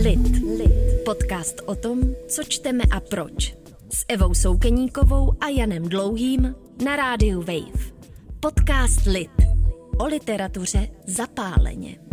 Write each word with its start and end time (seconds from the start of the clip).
Lid. 0.00 0.42
Lid. 0.58 1.04
Podcast 1.04 1.60
o 1.66 1.74
tom, 1.74 2.00
co 2.28 2.42
čteme 2.44 2.84
a 2.90 3.00
proč. 3.00 3.54
S 3.94 4.04
Evou 4.08 4.34
Soukeníkovou 4.34 5.32
a 5.40 5.48
Janem 5.48 5.82
Dlouhým 5.82 6.54
na 6.84 6.96
rádiu 6.96 7.38
Wave. 7.40 7.92
Podcast 8.40 9.06
Lid. 9.06 9.30
O 9.98 10.06
literatuře 10.06 10.88
zapáleně. 11.06 12.11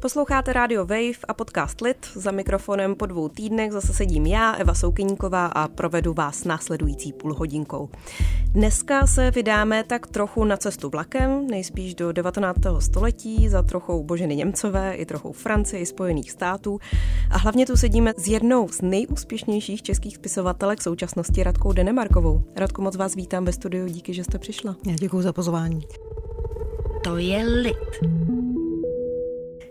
Posloucháte 0.00 0.52
Radio 0.52 0.86
Wave 0.86 1.18
a 1.28 1.34
podcast 1.34 1.80
Lit. 1.80 2.06
Za 2.14 2.30
mikrofonem 2.30 2.94
po 2.94 3.06
dvou 3.06 3.28
týdnech 3.28 3.72
zase 3.72 3.94
sedím 3.94 4.26
já, 4.26 4.52
Eva 4.52 4.74
Soukyníková 4.74 5.46
a 5.46 5.68
provedu 5.68 6.14
vás 6.14 6.44
následující 6.44 7.12
půl 7.12 7.34
hodinkou. 7.34 7.88
Dneska 8.52 9.06
se 9.06 9.30
vydáme 9.30 9.84
tak 9.84 10.06
trochu 10.06 10.44
na 10.44 10.56
cestu 10.56 10.90
vlakem, 10.90 11.46
nejspíš 11.46 11.94
do 11.94 12.12
19. 12.12 12.58
století, 12.78 13.48
za 13.48 13.62
trochou 13.62 14.04
Boženy 14.04 14.36
Němcové, 14.36 14.94
i 14.94 15.06
trochou 15.06 15.32
Francie, 15.32 15.80
i 15.80 15.86
Spojených 15.86 16.30
států. 16.30 16.78
A 17.30 17.38
hlavně 17.38 17.66
tu 17.66 17.76
sedíme 17.76 18.12
s 18.16 18.28
jednou 18.28 18.68
z 18.68 18.80
nejúspěšnějších 18.80 19.82
českých 19.82 20.16
spisovatelek 20.16 20.82
současnosti, 20.82 21.42
Radkou 21.42 21.72
Denemarkovou. 21.72 22.44
Radku, 22.56 22.82
moc 22.82 22.96
vás 22.96 23.14
vítám 23.14 23.44
ve 23.44 23.52
studiu, 23.52 23.86
díky, 23.86 24.14
že 24.14 24.24
jste 24.24 24.38
přišla. 24.38 24.76
Já 24.86 24.94
děkuji 24.94 25.22
za 25.22 25.32
pozvání. 25.32 25.80
To 27.04 27.16
je 27.16 27.44
Lid. 27.44 28.55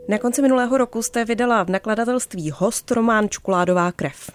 Na 0.07 0.17
konci 0.17 0.41
minulého 0.41 0.77
roku 0.77 1.01
jste 1.01 1.25
vydala 1.25 1.63
v 1.63 1.69
nakladatelství 1.69 2.51
Host 2.51 2.91
román 2.91 3.29
Čokoládová 3.29 3.91
krev. 3.91 4.31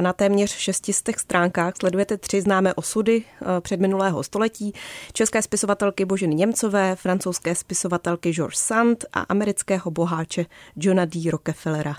Na 0.00 0.12
téměř 0.12 0.50
šestistech 0.50 1.18
stránkách 1.18 1.74
sledujete 1.80 2.16
tři 2.16 2.40
známé 2.40 2.74
osudy 2.74 3.24
předminulého 3.60 4.22
století. 4.22 4.72
České 5.12 5.42
spisovatelky 5.42 6.04
Božiny 6.04 6.34
Němcové, 6.34 6.96
francouzské 6.96 7.54
spisovatelky 7.54 8.32
George 8.32 8.56
Sand 8.56 9.04
a 9.12 9.20
amerického 9.20 9.90
boháče 9.90 10.46
Johna 10.76 11.04
D. 11.04 11.30
Rockefellera. 11.30 11.96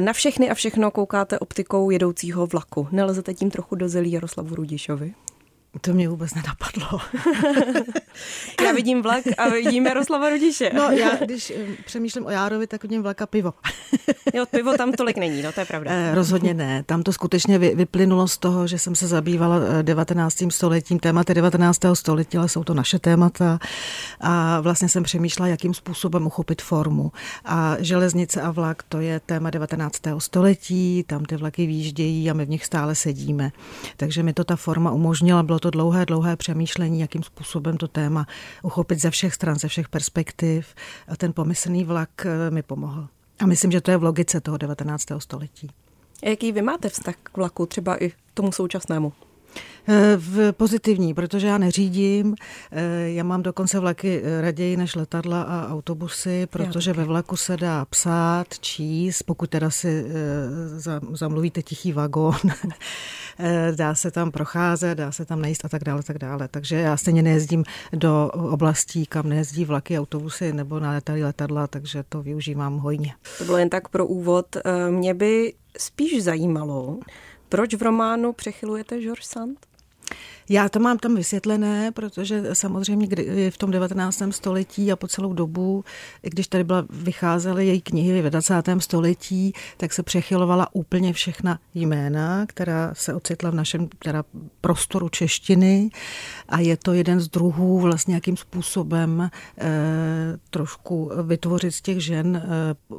Na 0.00 0.12
všechny 0.12 0.50
a 0.50 0.54
všechno 0.54 0.90
koukáte 0.90 1.38
optikou 1.38 1.90
jedoucího 1.90 2.46
vlaku. 2.46 2.88
Nelezete 2.92 3.34
tím 3.34 3.50
trochu 3.50 3.74
do 3.74 3.88
zelí 3.88 4.12
Jaroslavu 4.12 4.54
Rudišovi? 4.54 5.14
To 5.80 5.94
mě 5.94 6.08
vůbec 6.08 6.34
nenapadlo. 6.34 7.00
já 8.64 8.72
vidím 8.72 9.02
vlak 9.02 9.24
a 9.38 9.48
vidím 9.48 9.86
Jaroslava 9.86 10.30
Rudiše. 10.30 10.70
no 10.74 10.82
já, 10.90 11.16
když 11.16 11.50
eh, 11.50 11.66
přemýšlím 11.84 12.26
o 12.26 12.30
Járovi, 12.30 12.66
tak 12.66 12.82
vidím 12.82 13.02
vlak 13.02 13.22
a 13.22 13.26
pivo. 13.26 13.52
jo, 14.34 14.46
pivo 14.50 14.76
tam 14.76 14.92
tolik 14.92 15.16
není, 15.16 15.42
no 15.42 15.52
to 15.52 15.60
je 15.60 15.66
pravda. 15.66 15.90
Eh, 15.90 16.14
rozhodně 16.14 16.54
ne. 16.54 16.82
Tam 16.82 17.02
to 17.02 17.12
skutečně 17.12 17.58
vy, 17.58 17.74
vyplynulo 17.74 18.28
z 18.28 18.38
toho, 18.38 18.66
že 18.66 18.78
jsem 18.78 18.94
se 18.94 19.06
zabývala 19.06 19.82
19. 19.82 20.42
Eh, 20.42 20.50
stoletím, 20.50 20.98
tématy 20.98 21.34
19. 21.34 21.94
století, 21.94 22.38
ale 22.38 22.48
jsou 22.48 22.64
to 22.64 22.74
naše 22.74 22.98
témata. 22.98 23.58
A 24.20 24.60
vlastně 24.60 24.88
jsem 24.88 25.02
přemýšlela, 25.02 25.48
jakým 25.48 25.74
způsobem 25.74 26.26
uchopit 26.26 26.62
formu. 26.62 27.12
A 27.44 27.76
železnice 27.78 28.42
a 28.42 28.50
vlak, 28.50 28.82
to 28.82 29.00
je 29.00 29.20
téma 29.20 29.50
19. 29.50 30.20
století, 30.20 31.04
tam 31.06 31.24
ty 31.24 31.36
vlaky 31.36 31.66
výjíždějí 31.66 32.30
a 32.30 32.34
my 32.34 32.44
v 32.44 32.48
nich 32.48 32.64
stále 32.64 32.94
sedíme. 32.94 33.52
Takže 33.96 34.22
mi 34.22 34.32
to 34.32 34.44
ta 34.44 34.56
forma 34.56 34.90
umožnila, 34.90 35.42
bylo 35.42 35.58
to 35.64 35.70
dlouhé, 35.70 36.06
dlouhé 36.06 36.36
přemýšlení, 36.36 37.00
jakým 37.00 37.22
způsobem 37.22 37.76
to 37.76 37.88
téma 37.88 38.26
uchopit 38.62 39.00
ze 39.00 39.10
všech 39.10 39.34
stran, 39.34 39.58
ze 39.58 39.68
všech 39.68 39.88
perspektiv. 39.88 40.74
A 41.08 41.16
ten 41.16 41.32
pomyslný 41.32 41.84
vlak 41.84 42.26
eh, 42.26 42.50
mi 42.50 42.62
pomohl. 42.62 43.08
A 43.40 43.46
myslím, 43.46 43.72
že 43.72 43.80
to 43.80 43.90
je 43.90 43.96
v 43.96 44.02
logice 44.02 44.40
toho 44.40 44.56
19. 44.56 45.04
století. 45.18 45.70
A 46.22 46.28
jaký 46.28 46.52
vy 46.52 46.62
máte 46.62 46.88
vztah 46.88 47.14
k 47.22 47.36
vlaku, 47.36 47.66
třeba 47.66 48.04
i 48.04 48.12
tomu 48.34 48.52
současnému? 48.52 49.12
Eh, 49.88 50.16
v 50.16 50.52
pozitivní, 50.52 51.14
protože 51.14 51.46
já 51.46 51.58
neřídím, 51.58 52.34
eh, 52.72 53.10
já 53.10 53.24
mám 53.24 53.42
dokonce 53.42 53.80
vlaky 53.80 54.22
eh, 54.24 54.40
raději 54.40 54.76
než 54.76 54.94
letadla 54.94 55.42
a 55.42 55.68
autobusy, 55.72 56.46
protože 56.50 56.92
ve 56.92 57.04
vlaku 57.04 57.36
se 57.36 57.56
dá 57.56 57.84
psát, 57.84 58.58
číst, 58.58 59.22
pokud 59.22 59.50
teda 59.50 59.70
si 59.70 60.04
zamluvíte 61.12 61.62
tichý 61.62 61.92
vagón, 61.92 62.34
dá 63.74 63.94
se 63.94 64.10
tam 64.10 64.30
procházet, 64.30 64.98
dá 64.98 65.12
se 65.12 65.24
tam 65.24 65.42
najíst 65.42 65.64
a 65.64 65.68
tak 65.68 65.84
dále, 65.84 66.02
tak 66.02 66.18
dále. 66.18 66.48
Takže 66.48 66.76
já 66.76 66.96
stejně 66.96 67.22
nejezdím 67.22 67.64
do 67.92 68.30
oblastí, 68.32 69.06
kam 69.06 69.28
nejezdí 69.28 69.64
vlaky, 69.64 69.98
autobusy 69.98 70.52
nebo 70.52 70.80
na 70.80 71.00
letadla, 71.22 71.66
takže 71.66 72.04
to 72.08 72.22
využívám 72.22 72.78
hojně. 72.78 73.14
To 73.38 73.44
bylo 73.44 73.58
jen 73.58 73.70
tak 73.70 73.88
pro 73.88 74.06
úvod. 74.06 74.56
Mě 74.90 75.14
by 75.14 75.54
spíš 75.78 76.22
zajímalo, 76.22 76.98
proč 77.48 77.74
v 77.74 77.82
románu 77.82 78.32
přechylujete 78.32 79.00
George 79.00 79.24
Sand? 79.24 79.73
Já 80.48 80.68
to 80.68 80.80
mám 80.80 80.98
tam 80.98 81.14
vysvětlené, 81.14 81.92
protože 81.92 82.54
samozřejmě 82.54 83.08
v 83.50 83.58
tom 83.58 83.70
19. 83.70 84.22
století 84.30 84.92
a 84.92 84.96
po 84.96 85.08
celou 85.08 85.32
dobu, 85.32 85.84
i 86.22 86.30
když 86.30 86.46
tady 86.46 86.64
byla, 86.64 86.86
vycházely 86.90 87.66
její 87.66 87.80
knihy 87.80 88.22
v 88.22 88.30
20. 88.30 88.54
století, 88.78 89.52
tak 89.76 89.92
se 89.92 90.02
přechylovala 90.02 90.68
úplně 90.72 91.12
všechna 91.12 91.58
jména, 91.74 92.46
která 92.46 92.90
se 92.94 93.14
ocitla 93.14 93.50
v 93.50 93.54
našem 93.54 93.88
teda 93.98 94.24
prostoru 94.60 95.08
češtiny 95.08 95.90
a 96.48 96.60
je 96.60 96.76
to 96.76 96.92
jeden 96.92 97.20
z 97.20 97.28
druhů 97.28 97.80
vlastně 97.80 98.12
nějakým 98.12 98.36
způsobem 98.36 99.30
eh, 99.58 99.70
trošku 100.50 101.10
vytvořit 101.22 101.74
z 101.74 101.82
těch 101.82 102.00
žen 102.00 102.36
eh, 102.36 102.94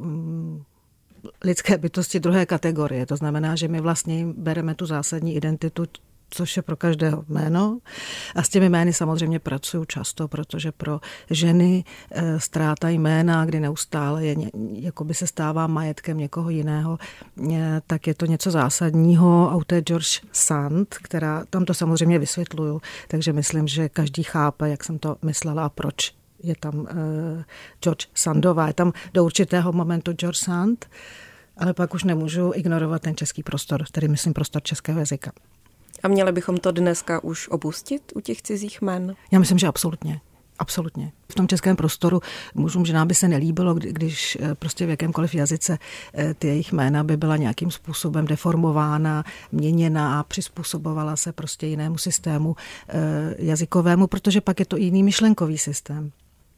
lidské 1.43 1.77
bytosti 1.77 2.19
druhé 2.19 2.45
kategorie. 2.45 3.05
To 3.05 3.15
znamená, 3.15 3.55
že 3.55 3.67
my 3.67 3.81
vlastně 3.81 4.25
bereme 4.37 4.75
tu 4.75 4.85
zásadní 4.85 5.35
identitu 5.35 5.85
což 6.29 6.57
je 6.57 6.63
pro 6.63 6.75
každého 6.75 7.23
jméno. 7.27 7.79
A 8.35 8.43
s 8.43 8.49
těmi 8.49 8.69
jmény 8.69 8.93
samozřejmě 8.93 9.39
pracuju 9.39 9.85
často, 9.85 10.27
protože 10.27 10.71
pro 10.71 10.99
ženy 11.29 11.83
eh, 12.11 12.39
ztráta 12.39 12.89
jména, 12.89 13.45
kdy 13.45 13.59
neustále 13.59 14.25
je, 14.25 14.35
jako 14.73 15.03
by 15.03 15.13
se 15.13 15.27
stává 15.27 15.67
majetkem 15.67 16.17
někoho 16.17 16.49
jiného, 16.49 16.97
eh, 17.53 17.81
tak 17.87 18.07
je 18.07 18.13
to 18.13 18.25
něco 18.25 18.51
zásadního. 18.51 19.51
A 19.51 19.55
u 19.55 19.63
té 19.63 19.81
George 19.81 20.21
Sand, 20.31 20.95
která, 21.01 21.43
tam 21.49 21.65
to 21.65 21.73
samozřejmě 21.73 22.19
vysvětluju, 22.19 22.81
takže 23.07 23.33
myslím, 23.33 23.67
že 23.67 23.89
každý 23.89 24.23
chápe, 24.23 24.69
jak 24.69 24.83
jsem 24.83 24.99
to 24.99 25.17
myslela 25.21 25.65
a 25.65 25.69
proč 25.69 26.13
je 26.43 26.55
tam 26.59 26.79
uh, 26.79 26.87
George 27.81 28.07
Sandová. 28.13 28.67
Je 28.67 28.73
tam 28.73 28.93
do 29.13 29.25
určitého 29.25 29.73
momentu 29.73 30.13
George 30.13 30.37
Sand, 30.37 30.89
ale 31.57 31.73
pak 31.73 31.93
už 31.93 32.03
nemůžu 32.03 32.51
ignorovat 32.55 33.01
ten 33.01 33.15
český 33.15 33.43
prostor, 33.43 33.85
tedy 33.91 34.07
myslím 34.07 34.33
prostor 34.33 34.63
českého 34.63 34.99
jazyka. 34.99 35.31
A 36.05 36.07
měli 36.07 36.31
bychom 36.31 36.57
to 36.57 36.71
dneska 36.71 37.23
už 37.23 37.49
opustit 37.49 38.11
u 38.15 38.19
těch 38.19 38.41
cizích 38.41 38.81
men? 38.81 39.15
Já 39.31 39.39
myslím, 39.39 39.57
že 39.57 39.67
absolutně. 39.67 40.21
Absolutně. 40.59 41.11
V 41.31 41.35
tom 41.35 41.47
českém 41.47 41.75
prostoru 41.75 42.19
mužům, 42.55 42.85
ženám 42.85 43.07
by 43.07 43.15
se 43.15 43.27
nelíbilo, 43.27 43.73
když 43.73 44.37
eh, 44.41 44.55
prostě 44.55 44.85
v 44.85 44.89
jakémkoliv 44.89 45.35
jazyce 45.35 45.77
eh, 46.13 46.33
ty 46.33 46.47
jejich 46.47 46.73
jména 46.73 47.03
by 47.03 47.17
byla 47.17 47.37
nějakým 47.37 47.71
způsobem 47.71 48.25
deformována, 48.27 49.23
měněná, 49.51 50.23
přizpůsobovala 50.23 51.15
se 51.15 51.31
prostě 51.31 51.67
jinému 51.67 51.97
systému 51.97 52.55
eh, 52.89 53.35
jazykovému, 53.37 54.07
protože 54.07 54.41
pak 54.41 54.59
je 54.59 54.65
to 54.65 54.77
jiný 54.77 55.03
myšlenkový 55.03 55.57
systém. 55.57 56.11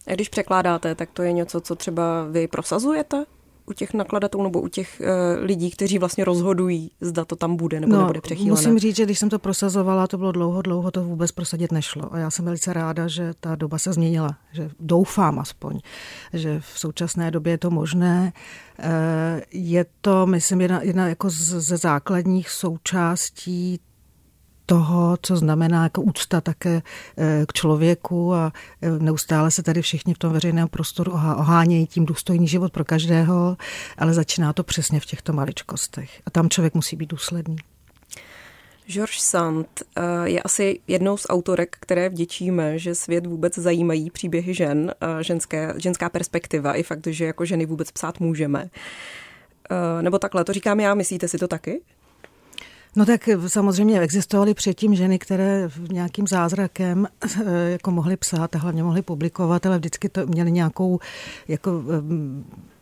A 0.07 0.13
když 0.13 0.29
překládáte, 0.29 0.95
tak 0.95 1.09
to 1.13 1.21
je 1.21 1.31
něco, 1.31 1.61
co 1.61 1.75
třeba 1.75 2.27
vy 2.31 2.47
prosazujete? 2.47 3.25
U 3.67 3.73
těch 3.73 3.93
nakladatelů 3.93 4.43
nebo 4.43 4.61
u 4.61 4.67
těch 4.67 5.01
uh, 5.01 5.45
lidí, 5.45 5.71
kteří 5.71 5.99
vlastně 5.99 6.25
rozhodují, 6.25 6.91
zda 7.01 7.25
to 7.25 7.35
tam 7.35 7.55
bude 7.55 7.79
nebo 7.79 7.93
no, 7.93 7.99
nebude 7.99 8.21
přechýlené? 8.21 8.51
Musím 8.51 8.79
říct, 8.79 8.95
že 8.95 9.05
když 9.05 9.19
jsem 9.19 9.29
to 9.29 9.39
prosazovala, 9.39 10.07
to 10.07 10.17
bylo 10.17 10.31
dlouho, 10.31 10.61
dlouho, 10.61 10.91
to 10.91 11.03
vůbec 11.03 11.31
prosadit 11.31 11.71
nešlo. 11.71 12.13
A 12.13 12.17
já 12.17 12.31
jsem 12.31 12.45
velice 12.45 12.73
ráda, 12.73 13.07
že 13.07 13.33
ta 13.39 13.55
doba 13.55 13.77
se 13.77 13.93
změnila, 13.93 14.37
že 14.51 14.69
doufám 14.79 15.39
aspoň, 15.39 15.79
že 16.33 16.59
v 16.59 16.79
současné 16.79 17.31
době 17.31 17.53
je 17.53 17.57
to 17.57 17.71
možné. 17.71 18.33
Eh, 18.79 19.41
je 19.51 19.85
to, 20.01 20.25
myslím, 20.25 20.61
jedna, 20.61 20.81
jedna 20.81 21.07
jako 21.07 21.29
ze 21.29 21.77
základních 21.77 22.49
součástí 22.49 23.79
toho, 24.69 25.17
co 25.21 25.37
znamená 25.37 25.83
jako 25.83 26.01
úcta 26.01 26.41
také 26.41 26.81
eh, 27.17 27.45
k 27.47 27.53
člověku 27.53 28.33
a 28.33 28.53
eh, 28.81 28.89
neustále 28.89 29.51
se 29.51 29.63
tady 29.63 29.81
všichni 29.81 30.13
v 30.13 30.17
tom 30.17 30.33
veřejném 30.33 30.67
prostoru 30.67 31.11
ohánějí 31.11 31.87
tím 31.87 32.05
důstojný 32.05 32.47
život 32.47 32.71
pro 32.71 32.85
každého, 32.85 33.57
ale 33.97 34.13
začíná 34.13 34.53
to 34.53 34.63
přesně 34.63 34.99
v 34.99 35.05
těchto 35.05 35.33
maličkostech. 35.33 36.21
A 36.25 36.29
tam 36.29 36.49
člověk 36.49 36.73
musí 36.73 36.95
být 36.95 37.09
důsledný. 37.09 37.55
George 38.87 39.19
Sand 39.19 39.67
eh, 39.95 40.01
je 40.23 40.41
asi 40.41 40.79
jednou 40.87 41.17
z 41.17 41.25
autorek, 41.29 41.77
které 41.79 42.09
vděčíme, 42.09 42.79
že 42.79 42.95
svět 42.95 43.25
vůbec 43.25 43.57
zajímají 43.57 44.09
příběhy 44.11 44.53
žen, 44.53 44.93
ženské, 45.21 45.73
ženská 45.77 46.09
perspektiva 46.09 46.73
i 46.73 46.83
fakt, 46.83 47.07
že 47.07 47.25
jako 47.25 47.45
ženy 47.45 47.65
vůbec 47.65 47.91
psát 47.91 48.19
můžeme. 48.19 48.69
Nebo 50.01 50.19
takhle, 50.19 50.43
to 50.43 50.53
říkám 50.53 50.79
já, 50.79 50.93
myslíte 50.93 51.27
si 51.27 51.37
to 51.37 51.47
taky? 51.47 51.81
No 52.97 53.05
tak 53.05 53.29
samozřejmě 53.47 53.99
existovaly 53.99 54.53
předtím 54.53 54.95
ženy, 54.95 55.19
které 55.19 55.69
nějakým 55.91 56.27
zázrakem 56.27 57.07
jako 57.67 57.91
mohly 57.91 58.17
psát 58.17 58.55
a 58.55 58.59
hlavně 58.59 58.83
mohly 58.83 59.01
publikovat, 59.01 59.65
ale 59.65 59.77
vždycky 59.77 60.09
to 60.09 60.27
měly 60.27 60.51
nějakou 60.51 60.99
jako 61.47 61.83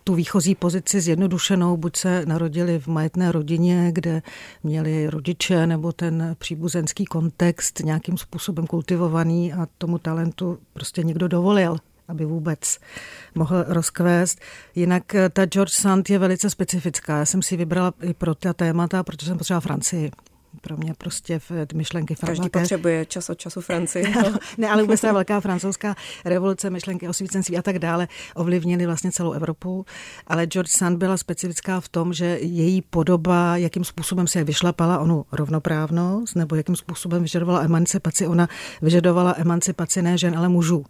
tu 0.03 0.15
výchozí 0.15 0.55
pozici 0.55 1.01
zjednodušenou, 1.01 1.77
buď 1.77 1.95
se 1.95 2.25
narodili 2.25 2.79
v 2.79 2.87
majetné 2.87 3.31
rodině, 3.31 3.89
kde 3.91 4.21
měli 4.63 5.09
rodiče 5.09 5.67
nebo 5.67 5.91
ten 5.91 6.35
příbuzenský 6.39 7.05
kontext 7.05 7.79
nějakým 7.79 8.17
způsobem 8.17 8.67
kultivovaný 8.67 9.53
a 9.53 9.67
tomu 9.77 9.97
talentu 9.97 10.57
prostě 10.73 11.03
někdo 11.03 11.27
dovolil 11.27 11.77
aby 12.07 12.25
vůbec 12.25 12.79
mohl 13.35 13.65
rozkvést. 13.67 14.41
Jinak 14.75 15.15
eh, 15.15 15.29
ta 15.29 15.45
George 15.45 15.73
Sand 15.73 16.09
je 16.09 16.19
velice 16.19 16.49
specifická. 16.49 17.17
Já 17.17 17.25
jsem 17.25 17.41
si 17.41 17.57
vybrala 17.57 17.93
i 18.01 18.13
pro 18.13 18.35
ta 18.35 18.53
témata, 18.53 19.03
protože 19.03 19.27
jsem 19.27 19.37
potřebovala 19.37 19.61
Francii 19.61 20.11
pro 20.61 20.77
mě 20.77 20.93
prostě 20.97 21.39
v 21.39 21.51
myšlenky 21.73 22.15
Každý 22.15 22.49
potřebuje 22.49 23.05
čas 23.05 23.29
od 23.29 23.37
času 23.39 23.61
Francii. 23.61 24.13
ne, 24.57 24.69
ale 24.69 24.81
vůbec 24.81 25.01
ta 25.01 25.13
velká 25.13 25.39
francouzská 25.39 25.95
revoluce, 26.25 26.69
myšlenky 26.69 27.07
o 27.07 27.13
svícenství 27.13 27.57
a 27.57 27.61
tak 27.61 27.79
dále 27.79 28.07
ovlivnily 28.35 28.85
vlastně 28.85 29.11
celou 29.11 29.31
Evropu. 29.31 29.85
Ale 30.27 30.45
George 30.45 30.71
Sand 30.71 30.97
byla 30.97 31.17
specifická 31.17 31.79
v 31.79 31.89
tom, 31.89 32.13
že 32.13 32.25
její 32.41 32.81
podoba, 32.81 33.57
jakým 33.57 33.83
způsobem 33.83 34.27
se 34.27 34.43
vyšlapala 34.43 34.99
onu 34.99 35.25
rovnoprávnost, 35.31 36.35
nebo 36.35 36.55
jakým 36.55 36.75
způsobem 36.75 37.21
vyžadovala 37.21 37.61
emancipaci. 37.61 38.27
Ona 38.27 38.47
vyžadovala 38.81 39.33
emancipaci 39.37 40.01
ne 40.01 40.17
žen, 40.17 40.37
ale 40.37 40.49
mužů. 40.49 40.85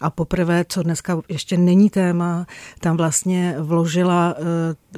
A 0.00 0.10
poprvé, 0.10 0.64
co 0.68 0.82
dneska 0.82 1.20
ještě 1.28 1.56
není 1.56 1.90
téma, 1.90 2.46
tam 2.80 2.96
vlastně 2.96 3.54
vložila 3.58 4.34
eh, 4.38 4.42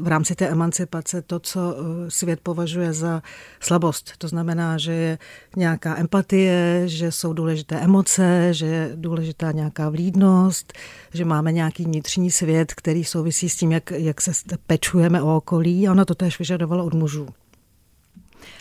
v 0.00 0.08
rámci 0.08 0.35
té 0.35 0.49
emancipace 0.49 1.23
to, 1.23 1.38
co 1.40 1.61
eh, 1.76 2.11
svět 2.11 2.40
považuje 2.43 2.93
za 2.93 3.23
slabost. 3.61 4.12
To 4.19 4.29
znamená, 4.29 4.79
že 4.79 4.93
je 4.93 5.19
nějaká 5.56 5.99
empatie, 5.99 6.82
že 6.87 7.12
jsou 7.12 7.32
důležité 7.32 7.81
emoce, 7.81 8.55
že 8.55 8.67
je 8.67 8.90
důležitá 8.94 9.52
nějaká 9.52 9.88
vlídnost, 9.88 10.73
že 11.14 11.25
máme 11.25 11.52
nějaký 11.52 11.85
vnitřní 11.85 12.31
svět, 12.31 12.75
který 12.75 13.05
souvisí 13.05 13.49
s 13.49 13.56
tím, 13.56 13.73
jak, 13.73 13.90
jak 13.90 14.20
se 14.20 14.32
pečujeme 14.67 15.23
o 15.23 15.37
okolí. 15.37 15.88
A 15.88 15.90
ona 15.90 16.05
to 16.05 16.14
též 16.14 16.38
vyžadovala 16.38 16.85
od 16.85 16.94
mužů. 16.94 17.29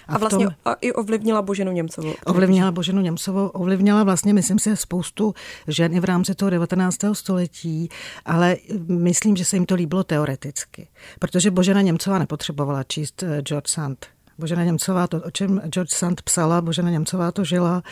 A, 0.08 0.16
a 0.16 0.18
vlastně 0.18 0.46
tom, 0.46 0.56
a 0.66 0.74
i 0.74 0.94
ovlivnila 0.94 1.42
Boženu 1.42 1.72
Němcovou. 1.72 2.14
Ovlivnila 2.26 2.72
Boženu 2.72 3.02
Němcovou, 3.02 3.48
ovlivnila 3.48 4.04
vlastně, 4.04 4.34
myslím 4.34 4.60
si, 4.60 4.78
spoustu 4.78 5.34
žen 5.68 5.94
i 5.94 6.00
v 6.00 6.06
rámci 6.06 6.36
toho 6.36 6.50
19. 6.50 6.98
století, 7.14 7.90
ale 8.26 8.58
myslím, 8.88 9.36
že 9.36 9.46
se 9.46 9.56
jim 9.56 9.66
to 9.66 9.76
líbilo 9.76 10.04
teoreticky. 10.04 10.88
Protože 11.20 11.52
Božena 11.52 11.82
Němcová 11.82 12.20
nepotřebovala 12.20 12.84
číst 12.84 13.24
eh, 13.24 13.42
George 13.42 13.70
Sand. 13.70 14.06
Božena 14.38 14.64
Němcová, 14.64 15.08
to, 15.08 15.22
o 15.22 15.32
čem 15.32 15.62
George 15.66 15.94
Sand 15.94 16.22
psala, 16.22 16.62
Božena 16.62 16.90
Němcová 16.90 17.32
to 17.32 17.44
žila 17.44 17.84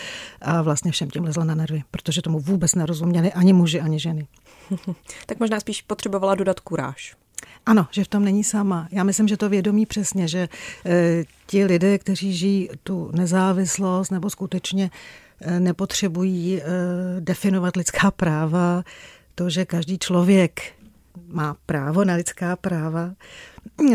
a 0.42 0.62
vlastně 0.62 0.92
všem 0.92 1.10
tím 1.10 1.24
lezla 1.24 1.44
na 1.44 1.56
nervy, 1.56 1.84
protože 1.92 2.22
tomu 2.22 2.40
vůbec 2.40 2.76
nerozuměli 2.76 3.34
ani 3.34 3.54
muži, 3.54 3.82
ani 3.82 4.00
ženy. 4.00 4.28
tak 5.26 5.40
možná 5.40 5.60
spíš 5.60 5.82
potřebovala 5.82 6.36
dodat 6.36 6.60
kuráž. 6.60 7.16
Ano, 7.66 7.88
že 7.92 8.04
v 8.04 8.08
tom 8.08 8.26
není 8.26 8.44
sama. 8.44 8.88
Já 8.92 9.04
myslím, 9.04 9.28
že 9.28 9.38
to 9.38 9.50
vědomí 9.50 9.86
přesně, 9.86 10.28
že 10.28 10.50
e, 10.86 11.24
ti 11.48 11.66
lidé, 11.66 11.98
kteří 11.98 12.34
žijí 12.34 12.70
tu 12.84 13.12
nezávislost 13.14 14.10
nebo 14.10 14.30
skutečně 14.30 14.92
e, 15.42 15.60
nepotřebují 15.60 16.62
e, 16.62 16.64
definovat 17.20 17.76
lidská 17.76 18.12
práva, 18.12 18.84
to, 19.36 19.50
že 19.50 19.66
každý 19.66 20.00
člověk 20.00 20.62
má 21.28 21.56
právo 21.66 22.06
na 22.06 22.14
lidská 22.14 22.56
práva, 22.56 23.12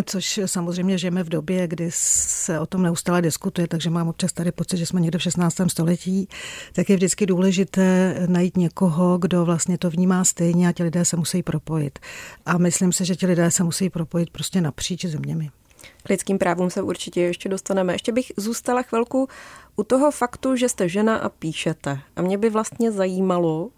což 0.04 0.40
samozřejmě 0.46 0.98
žijeme 0.98 1.22
v 1.22 1.28
době, 1.28 1.68
kdy 1.68 1.90
se 1.94 2.60
o 2.60 2.66
tom 2.66 2.82
neustále 2.82 3.22
diskutuje, 3.22 3.68
takže 3.68 3.90
mám 3.90 4.08
občas 4.08 4.32
tady 4.32 4.52
pocit, 4.52 4.76
že 4.76 4.86
jsme 4.86 5.00
někde 5.00 5.18
v 5.18 5.22
16. 5.22 5.56
století, 5.68 6.28
tak 6.72 6.90
je 6.90 6.96
vždycky 6.96 7.26
důležité 7.26 8.16
najít 8.26 8.56
někoho, 8.56 9.18
kdo 9.18 9.44
vlastně 9.44 9.78
to 9.78 9.90
vnímá 9.90 10.24
stejně 10.24 10.68
a 10.68 10.72
ti 10.72 10.82
lidé 10.82 11.04
se 11.04 11.16
musí 11.16 11.42
propojit. 11.42 11.98
A 12.46 12.58
myslím 12.58 12.92
si, 12.92 13.04
že 13.04 13.16
ti 13.16 13.26
lidé 13.26 13.50
se 13.50 13.64
musí 13.64 13.90
propojit 13.90 14.30
prostě 14.30 14.60
napříč 14.60 15.04
zeměmi. 15.04 15.50
K 16.02 16.08
lidským 16.08 16.38
právům 16.38 16.70
se 16.70 16.82
určitě 16.82 17.20
ještě 17.20 17.48
dostaneme. 17.48 17.92
Ještě 17.92 18.12
bych 18.12 18.32
zůstala 18.36 18.82
chvilku 18.82 19.28
u 19.76 19.82
toho 19.82 20.10
faktu, 20.10 20.56
že 20.56 20.68
jste 20.68 20.88
žena 20.88 21.16
a 21.16 21.28
píšete. 21.28 22.00
A 22.16 22.22
mě 22.22 22.38
by 22.38 22.50
vlastně 22.50 22.92
zajímalo, 22.92 23.70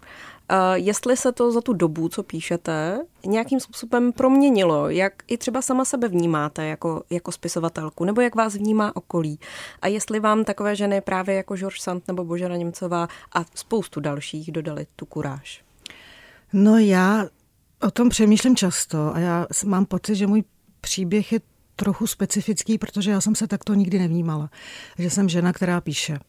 jestli 0.73 1.17
se 1.17 1.31
to 1.31 1.51
za 1.51 1.61
tu 1.61 1.73
dobu, 1.73 2.09
co 2.09 2.23
píšete, 2.23 3.01
nějakým 3.25 3.59
způsobem 3.59 4.13
proměnilo, 4.13 4.89
jak 4.89 5.13
i 5.27 5.37
třeba 5.37 5.61
sama 5.61 5.85
sebe 5.85 6.07
vnímáte 6.07 6.65
jako, 6.65 7.03
jako 7.09 7.31
spisovatelku, 7.31 8.05
nebo 8.05 8.21
jak 8.21 8.35
vás 8.35 8.55
vnímá 8.55 8.95
okolí. 8.95 9.39
A 9.81 9.87
jestli 9.87 10.19
vám 10.19 10.43
takové 10.43 10.75
ženy 10.75 11.01
právě 11.01 11.35
jako 11.35 11.55
George 11.55 11.79
Sand 11.79 12.07
nebo 12.07 12.25
Božena 12.25 12.55
Němcová 12.55 13.07
a 13.33 13.45
spoustu 13.55 13.99
dalších 13.99 14.51
dodali 14.51 14.87
tu 14.95 15.05
kuráž. 15.05 15.63
No 16.53 16.77
já 16.77 17.25
o 17.81 17.91
tom 17.91 18.09
přemýšlím 18.09 18.55
často 18.55 19.15
a 19.15 19.19
já 19.19 19.47
mám 19.65 19.85
pocit, 19.85 20.15
že 20.15 20.27
můj 20.27 20.43
příběh 20.81 21.31
je 21.31 21.39
trochu 21.75 22.07
specifický, 22.07 22.77
protože 22.77 23.11
já 23.11 23.21
jsem 23.21 23.35
se 23.35 23.47
takto 23.47 23.73
nikdy 23.73 23.99
nevnímala. 23.99 24.49
Že 24.97 25.09
jsem 25.09 25.29
žena, 25.29 25.53
která 25.53 25.81
píše. 25.81 26.19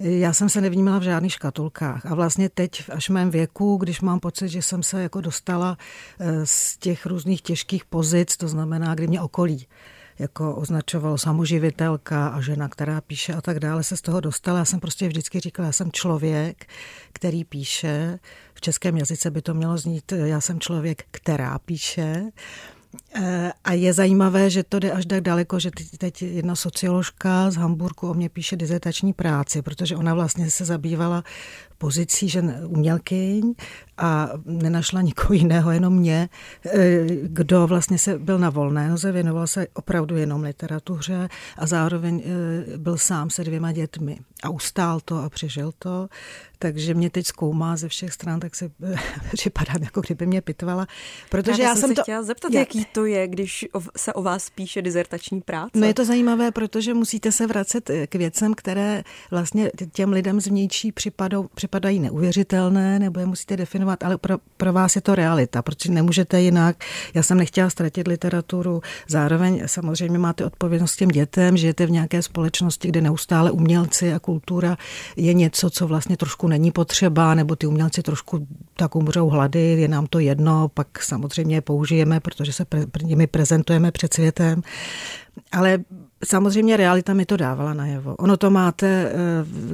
Já 0.00 0.32
jsem 0.32 0.48
se 0.48 0.60
nevnímala 0.60 0.98
v 0.98 1.02
žádných 1.02 1.32
škatulkách 1.32 2.06
a 2.06 2.14
vlastně 2.14 2.48
teď 2.48 2.82
až 2.92 3.08
v 3.08 3.12
mém 3.12 3.30
věku, 3.30 3.76
když 3.76 4.00
mám 4.00 4.20
pocit, 4.20 4.48
že 4.48 4.62
jsem 4.62 4.82
se 4.82 5.02
jako 5.02 5.20
dostala 5.20 5.78
eh, 6.18 6.46
z 6.46 6.76
těch 6.76 7.06
různých 7.06 7.42
těžkých 7.42 7.84
pozic, 7.84 8.36
to 8.36 8.48
znamená, 8.48 8.94
kdy 8.94 9.06
mě 9.06 9.20
okolí 9.20 9.66
jako 10.18 10.54
označovalo 10.54 11.18
samoživitelka 11.18 12.28
a 12.28 12.40
žena, 12.40 12.68
která 12.68 13.00
píše 13.00 13.34
a 13.34 13.40
tak 13.40 13.60
dále, 13.60 13.84
se 13.84 13.96
z 13.96 14.02
toho 14.02 14.20
dostala. 14.20 14.58
Já 14.58 14.64
jsem 14.64 14.80
prostě 14.80 15.08
vždycky 15.08 15.40
říkala, 15.40 15.66
já 15.66 15.72
jsem 15.72 15.92
člověk, 15.92 16.66
který 17.12 17.44
píše. 17.44 18.18
V 18.54 18.60
českém 18.60 18.96
jazyce 18.96 19.30
by 19.30 19.42
to 19.42 19.54
mělo 19.54 19.78
znít, 19.78 20.12
já 20.12 20.40
jsem 20.40 20.60
člověk, 20.60 21.04
která 21.10 21.58
píše. 21.58 22.22
Eh, 23.18 23.52
a 23.64 23.72
je 23.72 23.92
zajímavé, 23.92 24.50
že 24.50 24.62
to 24.62 24.78
jde 24.78 24.92
až 24.92 25.06
tak 25.06 25.20
daleko, 25.20 25.60
že 25.60 25.70
teď 25.98 26.22
jedna 26.22 26.56
socioložka 26.56 27.50
z 27.50 27.56
Hamburgu 27.56 28.10
o 28.10 28.14
mě 28.14 28.28
píše 28.28 28.56
dizertační 28.56 29.12
práci, 29.12 29.62
protože 29.62 29.96
ona 29.96 30.14
vlastně 30.14 30.50
se 30.50 30.64
zabývala 30.64 31.24
pozicí 31.78 32.28
žen 32.28 32.60
umělkyň 32.66 33.54
a 33.98 34.30
nenašla 34.44 35.00
nikoho 35.00 35.34
jiného, 35.34 35.70
jenom 35.70 35.94
mě, 35.94 36.28
eh, 36.66 37.06
kdo 37.22 37.66
vlastně 37.66 37.98
se 37.98 38.18
byl 38.18 38.38
na 38.38 38.50
volné 38.50 38.88
noze, 38.88 39.12
věnoval 39.12 39.46
se 39.46 39.66
opravdu 39.74 40.16
jenom 40.16 40.42
literatuře 40.42 41.28
a 41.56 41.66
zároveň 41.66 42.22
eh, 42.24 42.78
byl 42.78 42.98
sám 42.98 43.30
se 43.30 43.44
dvěma 43.44 43.72
dětmi 43.72 44.18
a 44.42 44.50
ustál 44.50 45.00
to 45.00 45.16
a 45.16 45.28
přežil 45.28 45.72
to. 45.78 46.08
Takže 46.58 46.94
mě 46.94 47.10
teď 47.10 47.26
zkoumá 47.26 47.76
ze 47.76 47.88
všech 47.88 48.12
stran, 48.12 48.40
tak 48.40 48.54
se 48.54 48.70
připadám, 49.32 49.82
jako 49.82 50.00
kdyby 50.00 50.26
mě 50.26 50.40
pitvala. 50.40 50.86
Protože 51.30 51.62
já, 51.62 51.68
já 51.68 51.74
jsem, 51.74 51.80
jsem 51.80 51.94
to... 51.94 52.02
chtěla 52.02 52.22
zeptat, 52.22 52.52
jak... 52.52 52.74
jaký 52.74 52.88
to 52.92 53.04
je, 53.04 53.28
když 53.28 53.66
se 53.96 54.12
o 54.12 54.22
vás 54.22 54.50
píše 54.50 54.82
dizertační 54.82 55.40
práce. 55.40 55.70
No 55.74 55.86
je 55.86 55.94
to 55.94 56.04
zajímavé, 56.04 56.50
protože 56.50 56.94
musíte 56.94 57.32
se 57.32 57.46
vracet 57.46 57.90
eh, 57.90 58.06
k 58.06 58.14
věcem, 58.14 58.54
které 58.54 59.04
vlastně 59.30 59.70
těm 59.92 60.12
lidem 60.12 60.40
zvnější 60.40 60.92
připadou, 60.92 61.48
připadají 61.66 61.98
neuvěřitelné, 61.98 62.98
nebo 62.98 63.20
je 63.20 63.26
musíte 63.26 63.56
definovat, 63.56 64.04
ale 64.04 64.18
pro, 64.18 64.38
pro 64.56 64.72
vás 64.72 64.96
je 64.96 65.02
to 65.02 65.14
realita, 65.14 65.62
protože 65.62 65.92
nemůžete 65.92 66.40
jinak. 66.42 66.76
Já 67.14 67.22
jsem 67.22 67.38
nechtěla 67.38 67.70
ztratit 67.70 68.08
literaturu, 68.08 68.82
zároveň 69.08 69.62
samozřejmě 69.66 70.18
máte 70.18 70.44
odpovědnost 70.44 70.96
těm 70.96 71.08
dětem, 71.08 71.56
žijete 71.56 71.86
v 71.86 71.90
nějaké 71.90 72.22
společnosti, 72.22 72.88
kde 72.88 73.00
neustále 73.00 73.50
umělci 73.50 74.12
a 74.12 74.18
kultura 74.18 74.76
je 75.16 75.34
něco, 75.34 75.70
co 75.70 75.86
vlastně 75.86 76.16
trošku 76.16 76.48
není 76.48 76.70
potřeba, 76.70 77.34
nebo 77.34 77.56
ty 77.56 77.66
umělci 77.66 78.02
trošku 78.02 78.46
tak 78.76 78.96
umřou 78.96 79.28
hlady, 79.28 79.60
je 79.60 79.88
nám 79.88 80.06
to 80.06 80.18
jedno, 80.18 80.68
pak 80.68 81.02
samozřejmě 81.02 81.56
je 81.56 81.60
použijeme, 81.60 82.20
protože 82.20 82.52
se 82.52 82.64
pre, 82.64 82.84
nimi 83.02 83.26
prezentujeme 83.26 83.90
před 83.90 84.14
světem. 84.14 84.62
Ale 85.52 85.78
Samozřejmě 86.24 86.76
realita 86.76 87.14
mi 87.14 87.26
to 87.26 87.36
dávala 87.36 87.74
najevo. 87.74 88.16
Ono 88.16 88.36
to 88.36 88.50
máte, 88.50 88.86
eh, 88.86 89.14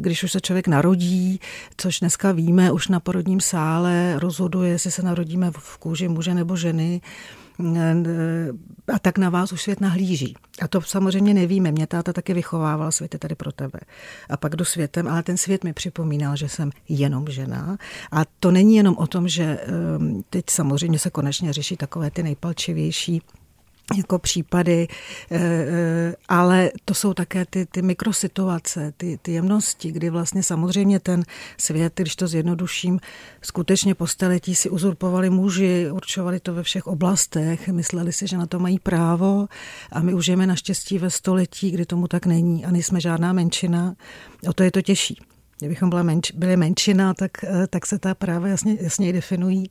když 0.00 0.22
už 0.22 0.32
se 0.32 0.40
člověk 0.40 0.68
narodí, 0.68 1.40
což 1.76 2.00
dneska 2.00 2.32
víme, 2.32 2.72
už 2.72 2.88
na 2.88 3.00
porodním 3.00 3.40
sále 3.40 4.18
rozhoduje, 4.18 4.70
jestli 4.70 4.90
se 4.90 5.02
narodíme 5.02 5.50
v 5.50 5.78
kůži 5.78 6.08
muže 6.08 6.34
nebo 6.34 6.56
ženy, 6.56 7.00
a 8.94 8.98
tak 8.98 9.18
na 9.18 9.30
vás 9.30 9.52
už 9.52 9.62
svět 9.62 9.80
nahlíží. 9.80 10.34
A 10.62 10.68
to 10.68 10.80
samozřejmě 10.80 11.34
nevíme. 11.34 11.72
Mě 11.72 11.86
táta 11.86 12.12
taky 12.12 12.34
vychovával, 12.34 12.92
svět 12.92 13.18
tady 13.18 13.34
pro 13.34 13.52
tebe. 13.52 13.80
A 14.30 14.36
pak 14.36 14.56
do 14.56 14.64
světem, 14.64 15.08
ale 15.08 15.22
ten 15.22 15.36
svět 15.36 15.64
mi 15.64 15.72
připomínal, 15.72 16.36
že 16.36 16.48
jsem 16.48 16.70
jenom 16.88 17.24
žena. 17.28 17.76
A 18.12 18.24
to 18.40 18.50
není 18.50 18.76
jenom 18.76 18.96
o 18.98 19.06
tom, 19.06 19.28
že 19.28 19.44
ehm, 19.44 20.22
teď 20.30 20.44
samozřejmě 20.50 20.98
se 20.98 21.10
konečně 21.10 21.52
řeší 21.52 21.76
takové 21.76 22.10
ty 22.10 22.22
nejpalčivější 22.22 23.22
jako 23.96 24.18
případy, 24.18 24.88
eh, 25.30 25.38
eh, 25.38 26.14
ale 26.28 26.70
to 26.84 26.94
jsou 26.94 27.14
také 27.14 27.44
ty, 27.50 27.66
ty 27.66 27.82
mikrosituace, 27.82 28.92
ty, 28.96 29.18
ty 29.22 29.32
jemnosti, 29.32 29.92
kdy 29.92 30.10
vlastně 30.10 30.42
samozřejmě 30.42 31.00
ten 31.00 31.22
svět, 31.58 31.92
když 31.96 32.16
to 32.16 32.26
zjednoduším, 32.26 33.00
skutečně 33.42 33.94
po 33.94 34.06
staletí 34.06 34.54
si 34.54 34.70
uzurpovali 34.70 35.30
muži, 35.30 35.88
určovali 35.90 36.40
to 36.40 36.54
ve 36.54 36.62
všech 36.62 36.86
oblastech, 36.86 37.68
mysleli 37.68 38.12
si, 38.12 38.26
že 38.26 38.36
na 38.36 38.46
to 38.46 38.58
mají 38.58 38.78
právo 38.78 39.46
a 39.92 40.00
my 40.00 40.14
už 40.14 40.24
žijeme 40.24 40.46
naštěstí 40.46 40.98
ve 40.98 41.10
století, 41.10 41.70
kdy 41.70 41.86
tomu 41.86 42.08
tak 42.08 42.26
není 42.26 42.64
a 42.64 42.70
nejsme 42.70 43.00
žádná 43.00 43.32
menšina. 43.32 43.94
O 44.48 44.52
to 44.52 44.62
je 44.62 44.70
to 44.70 44.82
těžší. 44.82 45.18
Kdybychom 45.58 45.90
byla 45.90 46.02
menč, 46.02 46.30
byli 46.30 46.56
menšina, 46.56 47.14
tak, 47.14 47.44
eh, 47.44 47.66
tak 47.66 47.86
se 47.86 47.98
ta 47.98 48.14
práva 48.14 48.48
jasně, 48.48 48.76
jasně 48.80 49.12
definují 49.12 49.70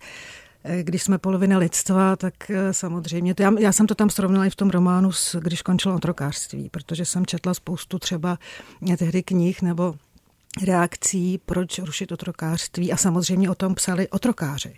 když 0.81 1.03
jsme 1.03 1.17
polovina 1.17 1.57
lidstva, 1.57 2.15
tak 2.15 2.49
eh, 2.49 2.73
samozřejmě, 2.73 3.35
to 3.35 3.43
já, 3.43 3.51
já 3.59 3.71
jsem 3.71 3.87
to 3.87 3.95
tam 3.95 4.09
srovnala 4.09 4.45
i 4.45 4.49
v 4.49 4.55
tom 4.55 4.69
románu, 4.69 5.11
s, 5.11 5.35
když 5.39 5.61
končilo 5.61 5.95
otrokářství, 5.95 6.69
protože 6.69 7.05
jsem 7.05 7.25
četla 7.25 7.53
spoustu 7.53 7.99
třeba 7.99 8.37
tehdy 8.97 9.23
knih 9.23 9.61
nebo 9.61 9.95
reakcí, 10.65 11.37
proč 11.45 11.79
rušit 11.79 12.11
otrokářství 12.11 12.91
a 12.91 12.97
samozřejmě 12.97 13.49
o 13.49 13.55
tom 13.55 13.75
psali 13.75 14.09
otrokáři. 14.09 14.73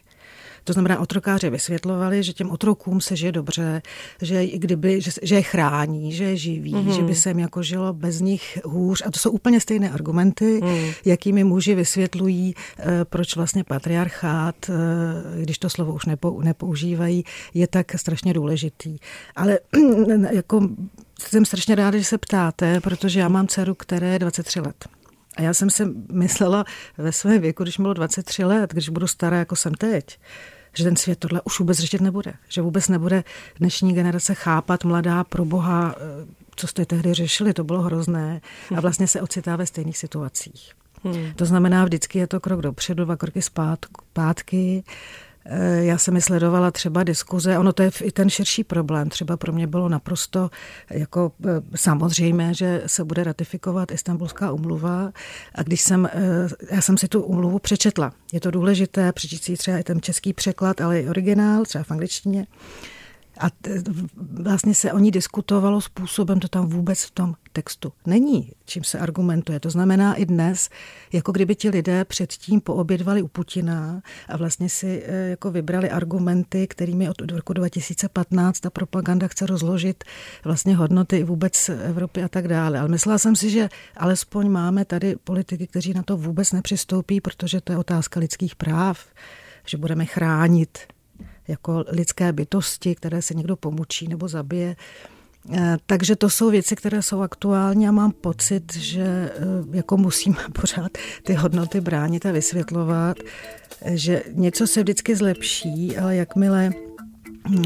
To 0.63 0.73
znamená, 0.73 0.99
otrokáři 0.99 1.49
vysvětlovali, 1.49 2.23
že 2.23 2.33
těm 2.33 2.51
otrokům 2.51 3.01
se 3.01 3.15
žije 3.15 3.31
dobře, 3.31 3.81
že, 4.21 4.47
kdyby, 4.47 5.01
že, 5.01 5.11
že 5.21 5.35
je 5.35 5.41
chrání, 5.41 6.11
že 6.11 6.23
je 6.23 6.37
živí, 6.37 6.73
mm-hmm. 6.73 6.95
že 6.95 7.01
by 7.01 7.15
se 7.15 7.29
jim 7.29 7.39
jako 7.39 7.63
žilo 7.63 7.93
bez 7.93 8.19
nich 8.19 8.59
hůř. 8.65 9.03
A 9.05 9.11
to 9.11 9.19
jsou 9.19 9.31
úplně 9.31 9.59
stejné 9.59 9.89
argumenty, 9.89 10.59
mm. 10.63 10.91
jakými 11.05 11.43
muži 11.43 11.75
vysvětlují, 11.75 12.55
eh, 12.79 13.05
proč 13.05 13.35
vlastně 13.35 13.63
patriarchát, 13.63 14.55
eh, 14.69 14.73
když 15.41 15.57
to 15.57 15.69
slovo 15.69 15.93
už 15.93 16.05
nepo, 16.05 16.41
nepoužívají, 16.41 17.23
je 17.53 17.67
tak 17.67 17.99
strašně 17.99 18.33
důležitý. 18.33 18.97
Ale 19.35 19.59
jako 20.31 20.69
jsem 21.19 21.45
strašně 21.45 21.75
ráda, 21.75 21.97
že 21.97 22.03
se 22.03 22.17
ptáte, 22.17 22.81
protože 22.81 23.19
já 23.19 23.27
mám 23.27 23.47
dceru, 23.47 23.75
které 23.75 24.07
je 24.07 24.19
23 24.19 24.59
let. 24.59 24.87
A 25.37 25.41
já 25.41 25.53
jsem 25.53 25.69
si 25.69 25.85
myslela 26.11 26.65
ve 26.97 27.11
svém 27.11 27.41
věku, 27.41 27.63
když 27.63 27.77
bylo 27.77 27.93
23 27.93 28.43
let, 28.43 28.73
když 28.73 28.89
budu 28.89 29.07
stará, 29.07 29.37
jako 29.37 29.55
jsem 29.55 29.73
teď, 29.73 30.19
že 30.73 30.83
ten 30.83 30.95
svět 30.95 31.19
tohle 31.19 31.41
už 31.41 31.59
vůbec 31.59 31.79
řešit 31.79 32.01
nebude. 32.01 32.33
Že 32.49 32.61
vůbec 32.61 32.87
nebude 32.87 33.23
dnešní 33.59 33.93
generace 33.93 34.33
chápat 34.33 34.83
mladá 34.83 35.23
pro 35.23 35.45
boha, 35.45 35.95
eh, 35.97 36.25
co 36.55 36.67
jste 36.67 36.85
tehdy 36.85 37.13
řešili, 37.13 37.53
to 37.53 37.63
bylo 37.63 37.81
hrozné. 37.81 38.41
A 38.75 38.81
vlastně 38.81 39.07
se 39.07 39.21
ocitá 39.21 39.55
ve 39.55 39.65
stejných 39.65 39.97
situacích. 39.97 40.71
Hmm. 41.03 41.33
To 41.35 41.45
znamená, 41.45 41.85
vždycky 41.85 42.19
je 42.19 42.27
to 42.27 42.39
krok 42.39 42.61
dopředu, 42.61 43.05
dva 43.05 43.15
kroky 43.15 43.41
zpátky. 43.41 44.83
Já 45.81 45.97
jsem 45.97 46.21
sledovala 46.21 46.71
třeba 46.71 47.03
diskuze, 47.03 47.57
ono 47.57 47.73
to 47.73 47.83
je 47.83 47.91
i 48.01 48.11
ten 48.11 48.29
širší 48.29 48.63
problém. 48.63 49.09
Třeba 49.09 49.37
pro 49.37 49.53
mě 49.53 49.67
bylo 49.67 49.89
naprosto 49.89 50.49
jako 50.89 51.31
eh, 51.45 51.49
samozřejmé, 51.75 52.53
že 52.53 52.83
se 52.85 53.03
bude 53.03 53.23
ratifikovat 53.23 53.91
Istanbulská 53.91 54.51
umluva. 54.51 55.11
A 55.55 55.63
když 55.63 55.81
jsem, 55.81 56.09
eh, 56.13 56.47
já 56.71 56.81
jsem 56.81 56.97
si 56.97 57.07
tu 57.07 57.21
umluvu 57.21 57.59
přečetla. 57.59 58.13
Je 58.33 58.39
to 58.39 58.51
důležité, 58.51 59.11
přečíst 59.11 59.43
si 59.43 59.57
třeba 59.57 59.77
i 59.77 59.83
ten 59.83 60.01
český 60.01 60.33
překlad, 60.33 60.81
ale 60.81 60.99
i 60.99 61.09
originál, 61.09 61.65
třeba 61.65 61.83
v 61.83 61.91
angličtině. 61.91 62.45
A 63.39 63.47
vlastně 64.41 64.75
se 64.75 64.91
o 64.91 64.99
ní 64.99 65.11
diskutovalo 65.11 65.81
způsobem, 65.81 66.39
to 66.39 66.47
tam 66.47 66.67
vůbec 66.67 67.03
v 67.03 67.11
tom 67.11 67.35
textu 67.53 67.93
není, 68.05 68.51
čím 68.65 68.83
se 68.83 68.99
argumentuje. 68.99 69.59
To 69.59 69.69
znamená 69.69 70.15
i 70.15 70.25
dnes, 70.25 70.69
jako 71.13 71.31
kdyby 71.31 71.55
ti 71.55 71.69
lidé 71.69 72.05
předtím 72.05 72.61
poobědvali 72.61 73.21
u 73.21 73.27
Putina 73.27 74.01
a 74.27 74.37
vlastně 74.37 74.69
si 74.69 75.03
eh, 75.05 75.29
jako 75.29 75.51
vybrali 75.51 75.89
argumenty, 75.89 76.67
kterými 76.67 77.09
od 77.09 77.21
roku 77.31 77.53
2015 77.53 78.59
ta 78.59 78.69
propaganda 78.69 79.27
chce 79.27 79.45
rozložit 79.45 80.03
vlastně 80.43 80.75
hodnoty 80.75 81.23
vůbec 81.23 81.69
Evropy 81.69 82.23
a 82.23 82.27
tak 82.27 82.47
dále. 82.47 82.79
Ale 82.79 82.89
myslela 82.89 83.17
jsem 83.17 83.35
si, 83.35 83.49
že 83.49 83.69
alespoň 83.97 84.49
máme 84.49 84.85
tady 84.85 85.15
politiky, 85.23 85.67
kteří 85.67 85.93
na 85.93 86.03
to 86.03 86.17
vůbec 86.17 86.51
nepřistoupí, 86.51 87.21
protože 87.21 87.61
to 87.61 87.71
je 87.71 87.77
otázka 87.77 88.19
lidských 88.19 88.55
práv, 88.55 89.05
že 89.65 89.77
budeme 89.77 90.05
chránit 90.05 90.77
jako 91.47 91.85
lidské 91.87 92.33
bytosti, 92.33 92.95
které 92.95 93.21
se 93.21 93.33
někdo 93.33 93.55
pomučí 93.55 94.07
nebo 94.07 94.27
zabije. 94.27 94.75
Eh, 95.51 95.77
takže 95.85 96.15
to 96.15 96.29
jsou 96.29 96.49
věci, 96.49 96.75
které 96.75 97.01
jsou 97.01 97.21
aktuální 97.21 97.87
a 97.87 97.91
mám 97.91 98.11
pocit, 98.11 98.75
že 98.75 99.03
eh, 99.03 99.31
jako 99.71 99.97
musím 99.97 100.35
pořád 100.61 100.91
ty 101.23 101.33
hodnoty 101.33 101.81
bránit 101.81 102.25
a 102.25 102.31
vysvětlovat, 102.31 103.17
že 103.85 104.23
něco 104.31 104.67
se 104.67 104.83
vždycky 104.83 105.15
zlepší, 105.15 105.97
ale 105.97 106.15
jakmile 106.15 106.71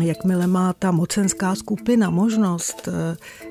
jakmile 0.01 0.47
má 0.47 0.73
ta 0.73 0.91
mocenská 0.91 1.55
skupina 1.55 2.09
možnost 2.09 2.89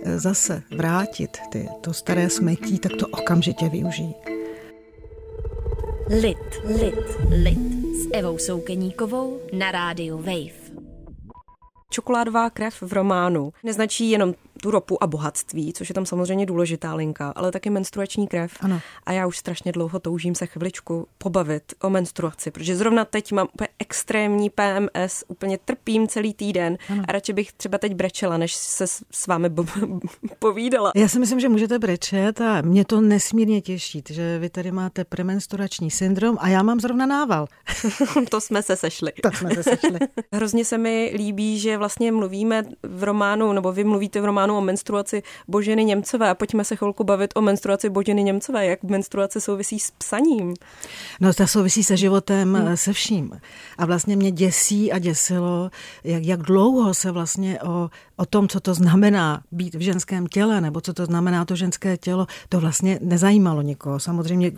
eh, 0.05 0.19
zase 0.19 0.63
vrátit 0.77 1.39
ty, 1.53 1.69
to 1.81 1.93
staré 1.93 2.31
smetí, 2.31 2.79
tak 2.79 2.93
to 2.93 3.07
okamžitě 3.07 3.69
využijí. 3.69 4.15
Lid, 6.11 6.39
lid, 6.65 6.95
lid 7.31 7.76
s 7.97 8.09
Evou 8.13 8.39
Soukeníkovou 8.39 9.41
na 9.53 9.71
rádiu 9.71 10.17
Wave. 10.17 10.77
Čokoládová 11.91 12.51
krev 12.51 12.83
v 12.83 12.93
románu 12.93 13.53
neznačí 13.63 14.11
jenom 14.11 14.35
tu 14.67 14.71
ropu 14.71 15.03
a 15.03 15.07
bohatství, 15.07 15.73
což 15.73 15.89
je 15.89 15.95
tam 15.95 16.07
samozřejmě 16.07 16.47
důležitá 16.47 16.95
linka, 16.95 17.33
ale 17.37 17.53
taky 17.53 17.71
menstruační 17.71 18.29
krev. 18.29 18.53
Ano. 18.61 18.81
A 19.07 19.13
já 19.13 19.27
už 19.27 19.39
strašně 19.39 19.73
dlouho 19.73 20.01
toužím 20.01 20.35
se 20.35 20.47
chviličku 20.47 21.09
pobavit 21.19 21.63
o 21.83 21.91
menstruaci, 21.91 22.51
protože 22.51 22.77
zrovna 22.77 23.05
teď 23.05 23.33
mám 23.33 23.49
úplně 23.55 23.69
extrémní 23.79 24.51
PMS, 24.51 25.25
úplně 25.29 25.59
trpím 25.59 26.09
celý 26.09 26.35
týden 26.35 26.79
ano. 26.89 27.03
a 27.09 27.13
radši 27.13 27.33
bych 27.33 27.53
třeba 27.53 27.79
teď 27.79 27.95
brečela, 27.95 28.37
než 28.37 28.55
se 28.55 28.87
s 29.11 29.27
vámi 29.27 29.51
povídala. 30.39 30.93
Já 30.95 31.09
si 31.09 31.19
myslím, 31.19 31.41
že 31.41 31.49
můžete 31.49 31.79
brečet 31.79 32.41
a 32.41 32.63
mě 32.63 32.85
to 32.85 33.01
nesmírně 33.01 33.61
těší, 33.61 34.03
že 34.11 34.39
vy 34.39 34.51
tady 34.51 34.73
máte 34.73 35.05
premenstruační 35.05 35.91
syndrom 35.91 36.37
a 36.41 36.49
já 36.49 36.63
mám 36.63 36.81
zrovna 36.81 37.07
nával. 37.07 37.47
to 38.31 38.41
jsme 38.41 38.63
se 38.63 38.77
sešli. 38.77 39.13
To 39.23 39.31
jsme 39.33 39.51
se 39.55 39.63
sešli. 39.63 39.99
Hrozně 40.33 40.65
se 40.65 40.79
mi 40.79 41.13
líbí, 41.17 41.59
že 41.59 41.79
vlastně 41.79 42.13
mluvíme 42.13 42.65
v 42.83 43.05
románu, 43.05 43.53
nebo 43.53 43.73
vy 43.73 43.85
mluvíte 43.85 44.21
v 44.21 44.25
románu 44.25 44.56
o 44.57 44.61
menstruaci 44.61 45.23
Boženy 45.49 45.85
Němcové 45.85 46.31
a 46.31 46.35
pojďme 46.35 46.65
se 46.65 46.77
chvilku 46.77 47.05
bavit 47.05 47.31
o 47.35 47.41
menstruaci 47.41 47.91
Boženy 47.91 48.23
Němcové, 48.23 48.67
jak 48.67 48.83
menstruace 48.83 49.41
souvisí 49.41 49.79
s 49.79 49.91
psaním. 49.91 50.55
No 51.21 51.35
ta 51.35 51.47
souvisí 51.47 51.85
se 51.85 51.97
životem, 51.97 52.55
hmm. 52.55 52.77
se 52.77 52.93
vším. 52.93 53.41
A 53.79 53.87
vlastně 53.87 54.17
mě 54.17 54.31
děsí 54.31 54.93
a 54.93 54.99
děsilo, 54.99 55.71
jak, 56.05 56.25
jak 56.25 56.43
dlouho 56.43 56.95
se 56.95 57.11
vlastně 57.11 57.61
o, 57.61 57.91
o 58.17 58.27
tom, 58.27 58.49
co 58.49 58.61
to 58.61 58.75
znamená 58.75 59.43
být 59.53 59.75
v 59.75 59.81
ženském 59.81 60.27
těle, 60.27 60.61
nebo 60.61 60.81
co 60.81 60.93
to 60.93 61.07
znamená 61.07 61.45
to 61.45 61.57
ženské 61.57 61.97
tělo, 61.97 62.27
to 62.49 62.61
vlastně 62.61 62.99
nezajímalo 63.03 63.63
nikoho. 63.63 64.01
Samozřejmě 64.01 64.53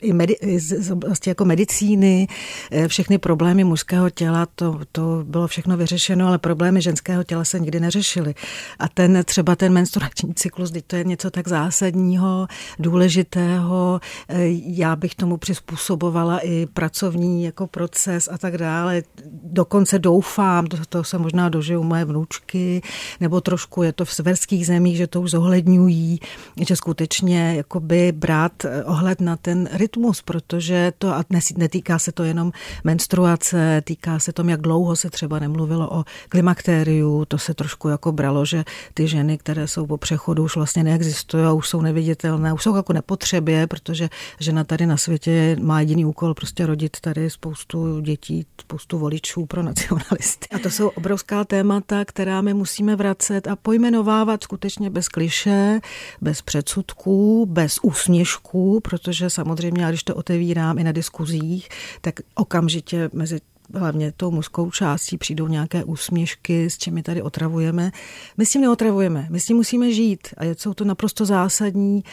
i, 0.00 0.12
medi, 0.12 0.32
i 0.32 0.58
z 0.58 0.90
oblasti 0.90 1.30
jako 1.30 1.44
medicíny, 1.44 2.28
eh, 2.70 2.88
všechny 2.88 3.18
problémy 3.18 3.64
mužského 3.64 4.10
těla, 4.10 4.46
to, 4.54 4.80
to 4.92 5.24
bylo 5.24 5.46
všechno 5.46 5.76
vyřešeno, 5.76 6.28
ale 6.28 6.38
problémy 6.38 6.82
ženského 6.82 7.24
těla 7.24 7.44
se 7.44 7.60
nikdy 7.60 7.80
neřešily. 7.80 8.34
A 8.78 8.88
ten 8.88 9.03
třeba 9.24 9.56
ten 9.56 9.72
menstruační 9.72 10.34
cyklus, 10.34 10.70
teď 10.70 10.84
to 10.86 10.96
je 10.96 11.04
něco 11.04 11.30
tak 11.30 11.48
zásadního, 11.48 12.46
důležitého, 12.78 14.00
eh, 14.28 14.36
já 14.66 14.96
bych 14.96 15.14
tomu 15.14 15.36
přizpůsobovala 15.36 16.38
i 16.38 16.66
pracovní 16.66 17.44
jako 17.44 17.66
proces 17.66 18.28
a 18.32 18.38
tak 18.38 18.58
dále. 18.58 19.02
Dokonce 19.42 19.98
doufám, 19.98 20.66
to, 20.66 20.76
to 20.88 21.04
se 21.04 21.18
možná 21.18 21.48
dožijou 21.48 21.82
moje 21.82 22.04
vnučky, 22.04 22.82
nebo 23.20 23.40
trošku 23.40 23.82
je 23.82 23.92
to 23.92 24.04
v 24.04 24.14
severských 24.14 24.66
zemích, 24.66 24.96
že 24.96 25.06
to 25.06 25.20
už 25.20 25.30
zohledňují, 25.30 26.20
že 26.66 26.76
skutečně 26.76 27.54
jakoby 27.56 28.12
brát 28.12 28.64
eh, 28.64 28.84
ohled 28.84 29.20
na 29.20 29.36
ten 29.36 29.68
rytmus, 29.72 30.22
protože 30.22 30.92
to 30.98 31.08
a 31.14 31.24
netýká 31.56 31.98
se 31.98 32.12
to 32.12 32.22
jenom 32.22 32.52
menstruace, 32.84 33.82
týká 33.84 34.18
se 34.18 34.32
tom, 34.32 34.48
jak 34.48 34.60
dlouho 34.60 34.96
se 34.96 35.10
třeba 35.10 35.38
nemluvilo 35.38 35.88
o 35.92 36.04
klimakteriu, 36.28 37.24
to 37.24 37.38
se 37.38 37.54
trošku 37.54 37.88
jako 37.88 38.12
bralo, 38.12 38.44
že 38.44 38.64
ty 38.94 39.08
ženy, 39.08 39.38
které 39.38 39.68
jsou 39.68 39.86
po 39.86 39.96
přechodu, 39.96 40.44
už 40.44 40.56
vlastně 40.56 40.84
neexistují, 40.84 41.44
už 41.54 41.68
jsou 41.68 41.80
neviditelné, 41.80 42.52
už 42.52 42.62
jsou 42.62 42.76
jako 42.76 42.92
nepotřebě, 42.92 43.66
protože 43.66 44.08
žena 44.40 44.64
tady 44.64 44.86
na 44.86 44.96
světě 44.96 45.56
má 45.60 45.80
jediný 45.80 46.04
úkol 46.04 46.34
prostě 46.34 46.66
rodit 46.66 46.96
tady 47.00 47.30
spoustu 47.30 48.00
dětí, 48.00 48.46
spoustu 48.60 48.98
voličů 48.98 49.46
pro 49.46 49.62
nacionalisty. 49.62 50.48
A 50.54 50.58
to 50.58 50.70
jsou 50.70 50.88
obrovská 50.88 51.44
témata, 51.44 52.04
která 52.04 52.40
my 52.40 52.54
musíme 52.54 52.96
vracet 52.96 53.46
a 53.46 53.56
pojmenovávat 53.56 54.42
skutečně 54.42 54.90
bez 54.90 55.08
kliše, 55.08 55.80
bez 56.20 56.42
předsudků, 56.42 57.46
bez 57.46 57.78
úsměšků, 57.82 58.80
protože 58.80 59.30
samozřejmě, 59.30 59.86
když 59.88 60.02
to 60.02 60.14
otevírám 60.14 60.78
i 60.78 60.84
na 60.84 60.92
diskuzích, 60.92 61.68
tak 62.00 62.14
okamžitě 62.34 63.10
mezi 63.12 63.40
hlavně 63.74 64.12
tou 64.12 64.30
mužskou 64.30 64.70
částí 64.70 65.18
přijdou 65.18 65.48
nějaké 65.48 65.84
úsměšky, 65.84 66.70
s 66.70 66.78
čimi 66.78 67.02
tady 67.02 67.22
otravujeme. 67.22 67.90
My 68.36 68.46
s 68.46 68.50
tím 68.50 68.62
neotravujeme, 68.62 69.26
my 69.30 69.40
s 69.40 69.46
tím 69.46 69.56
musíme 69.56 69.92
žít 69.92 70.28
a 70.36 70.44
jsou 70.44 70.74
to 70.74 70.84
naprosto 70.84 71.26
zásadní 71.26 72.04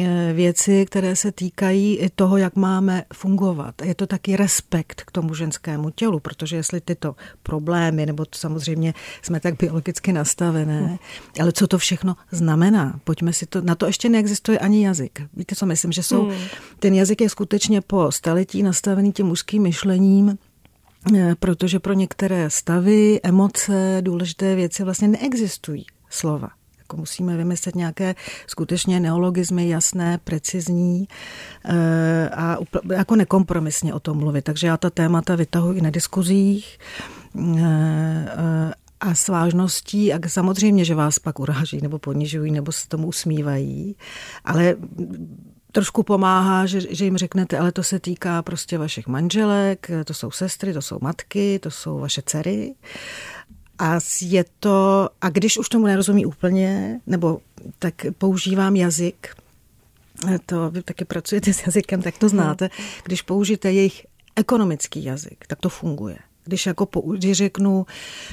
eh, 0.00 0.32
věci, 0.32 0.86
které 0.86 1.16
se 1.16 1.32
týkají 1.32 1.96
i 1.96 2.10
toho, 2.10 2.36
jak 2.36 2.56
máme 2.56 3.04
fungovat. 3.14 3.74
Je 3.82 3.94
to 3.94 4.06
taky 4.06 4.36
respekt 4.36 5.02
k 5.06 5.10
tomu 5.10 5.34
ženskému 5.34 5.90
tělu, 5.90 6.20
protože 6.20 6.56
jestli 6.56 6.80
tyto 6.80 7.16
problémy, 7.42 8.06
nebo 8.06 8.24
to 8.24 8.38
samozřejmě 8.38 8.94
jsme 9.22 9.40
tak 9.40 9.56
biologicky 9.56 10.12
nastavené, 10.12 10.80
hmm. 10.80 10.98
ale 11.40 11.52
co 11.52 11.66
to 11.66 11.78
všechno 11.78 12.16
znamená? 12.30 13.00
Pojďme 13.04 13.32
si 13.32 13.46
to, 13.46 13.60
na 13.60 13.74
to 13.74 13.86
ještě 13.86 14.08
neexistuje 14.08 14.58
ani 14.58 14.84
jazyk. 14.84 15.22
Víte, 15.36 15.54
co 15.54 15.66
myslím, 15.66 15.92
že 15.92 16.02
jsou, 16.02 16.22
hmm. 16.22 16.38
ten 16.78 16.94
jazyk 16.94 17.20
je 17.20 17.28
skutečně 17.28 17.80
po 17.80 18.12
staletí 18.12 18.62
nastavený 18.62 19.12
tím 19.12 19.26
mužským 19.26 19.62
myšlením, 19.62 20.38
protože 21.40 21.80
pro 21.80 21.92
některé 21.92 22.50
stavy, 22.50 23.20
emoce, 23.22 23.98
důležité 24.00 24.54
věci 24.54 24.84
vlastně 24.84 25.08
neexistují 25.08 25.86
slova. 26.08 26.48
Jako 26.78 26.96
musíme 26.96 27.36
vymyslet 27.36 27.74
nějaké 27.74 28.14
skutečně 28.46 29.00
neologizmy 29.00 29.68
jasné, 29.68 30.18
precizní 30.24 31.08
a 32.32 32.56
jako 32.92 33.16
nekompromisně 33.16 33.94
o 33.94 34.00
tom 34.00 34.18
mluvit. 34.18 34.42
Takže 34.42 34.66
já 34.66 34.76
ta 34.76 34.90
témata 34.90 35.36
vytahuji 35.36 35.80
na 35.80 35.90
diskuzích 35.90 36.78
a 39.00 39.14
s 39.14 39.28
vážností 39.28 40.12
a 40.12 40.28
samozřejmě, 40.28 40.84
že 40.84 40.94
vás 40.94 41.18
pak 41.18 41.38
uráží 41.38 41.80
nebo 41.82 41.98
ponižují 41.98 42.52
nebo 42.52 42.72
se 42.72 42.88
tomu 42.88 43.06
usmívají, 43.06 43.96
ale 44.44 44.76
trošku 45.72 46.02
pomáhá, 46.02 46.66
že, 46.66 46.80
že 46.94 47.04
jim 47.04 47.16
řeknete, 47.16 47.58
ale 47.58 47.72
to 47.72 47.82
se 47.82 48.00
týká 48.00 48.42
prostě 48.42 48.78
vašich 48.78 49.06
manželek, 49.06 49.90
to 50.04 50.14
jsou 50.14 50.30
sestry, 50.30 50.72
to 50.72 50.82
jsou 50.82 50.98
matky, 51.00 51.58
to 51.58 51.70
jsou 51.70 51.98
vaše 51.98 52.22
dcery. 52.26 52.74
A 53.78 53.98
je 54.22 54.44
to, 54.60 55.08
a 55.20 55.28
když 55.28 55.58
už 55.58 55.68
tomu 55.68 55.86
nerozumí 55.86 56.26
úplně, 56.26 57.00
nebo 57.06 57.40
tak 57.78 57.94
používám 58.18 58.76
jazyk, 58.76 59.34
to 60.46 60.70
vy 60.70 60.82
taky 60.82 61.04
pracujete 61.04 61.52
s 61.52 61.66
jazykem, 61.66 62.02
tak 62.02 62.18
to 62.18 62.28
znáte, 62.28 62.70
když 63.04 63.22
použijete 63.22 63.72
jejich 63.72 64.06
ekonomický 64.36 65.04
jazyk, 65.04 65.46
tak 65.46 65.58
to 65.60 65.68
funguje 65.68 66.16
když 66.44 66.66
jako 66.66 66.88
když 67.16 67.36
řeknu, 67.36 67.86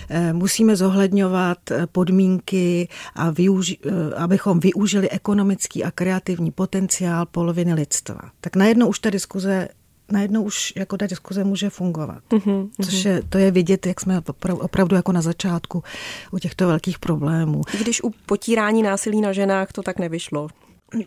eh, 0.10 0.34
musíme 0.34 0.76
zohledňovat 0.76 1.72
eh, 1.72 1.88
podmínky, 1.88 2.88
a 3.16 3.30
využi, 3.30 3.78
eh, 3.86 4.16
abychom 4.16 4.60
využili 4.60 5.10
ekonomický 5.10 5.84
a 5.84 5.92
kreativní 5.92 6.52
potenciál 6.52 7.26
poloviny 7.26 7.74
lidstva. 7.74 8.20
Tak 8.42 8.56
najednou 8.56 8.88
už 8.88 9.00
ta 9.00 9.10
diskuze 9.10 9.68
najednou 10.12 10.44
už 10.44 10.74
jako 10.76 10.98
ta 10.98 11.08
diskuze 11.08 11.44
může 11.44 11.70
fungovat. 11.70 12.24
Mm-hmm. 12.30 12.70
Což 12.86 13.06
je, 13.06 13.22
to 13.30 13.38
je 13.38 13.52
vidět, 13.52 13.86
jak 13.86 14.02
jsme 14.02 14.22
opravdu 14.50 14.96
jako 14.96 15.12
na 15.12 15.22
začátku 15.22 15.84
u 16.32 16.40
těchto 16.40 16.68
velkých 16.68 17.00
problémů. 17.00 17.62
I 17.74 17.78
když 17.78 18.04
u 18.04 18.14
potírání 18.26 18.84
násilí 18.84 19.22
na 19.22 19.34
ženách 19.34 19.72
to 19.72 19.84
tak 19.84 20.00
nevyšlo. 20.00 20.48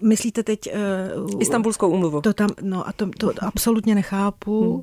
Myslíte 0.00 0.42
teď... 0.42 0.60
Uh, 1.24 1.42
Istanbulskou 1.42 1.88
umluvu. 1.88 2.20
To 2.20 2.32
tam, 2.32 2.50
no 2.62 2.88
a 2.88 2.92
to, 2.92 3.10
to 3.18 3.32
absolutně 3.40 3.94
nechápu. 3.94 4.72
Hmm 4.72 4.82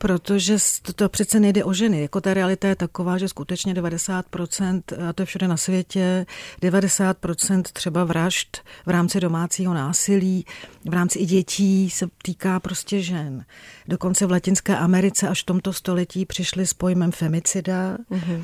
protože 0.00 0.56
to, 0.82 0.92
to 0.92 1.08
přece 1.08 1.40
nejde 1.40 1.64
o 1.64 1.72
ženy. 1.72 2.02
Jako 2.02 2.20
ta 2.20 2.34
realita 2.34 2.68
je 2.68 2.76
taková, 2.76 3.18
že 3.18 3.28
skutečně 3.28 3.74
90%, 3.74 4.82
a 5.08 5.12
to 5.12 5.22
je 5.22 5.26
všude 5.26 5.48
na 5.48 5.56
světě, 5.56 6.26
90% 6.62 7.62
třeba 7.62 8.04
vražd 8.04 8.58
v 8.86 8.90
rámci 8.90 9.20
domácího 9.20 9.74
násilí, 9.74 10.44
v 10.84 10.92
rámci 10.92 11.18
i 11.18 11.26
dětí 11.26 11.90
se 11.90 12.06
týká 12.22 12.60
prostě 12.60 13.02
žen. 13.02 13.44
Dokonce 13.88 14.26
v 14.26 14.30
Latinské 14.30 14.76
Americe 14.76 15.28
až 15.28 15.42
v 15.42 15.46
tomto 15.46 15.72
století 15.72 16.26
přišli 16.26 16.66
s 16.66 16.74
pojmem 16.74 17.12
femicida. 17.12 17.98
Eh, 18.12 18.42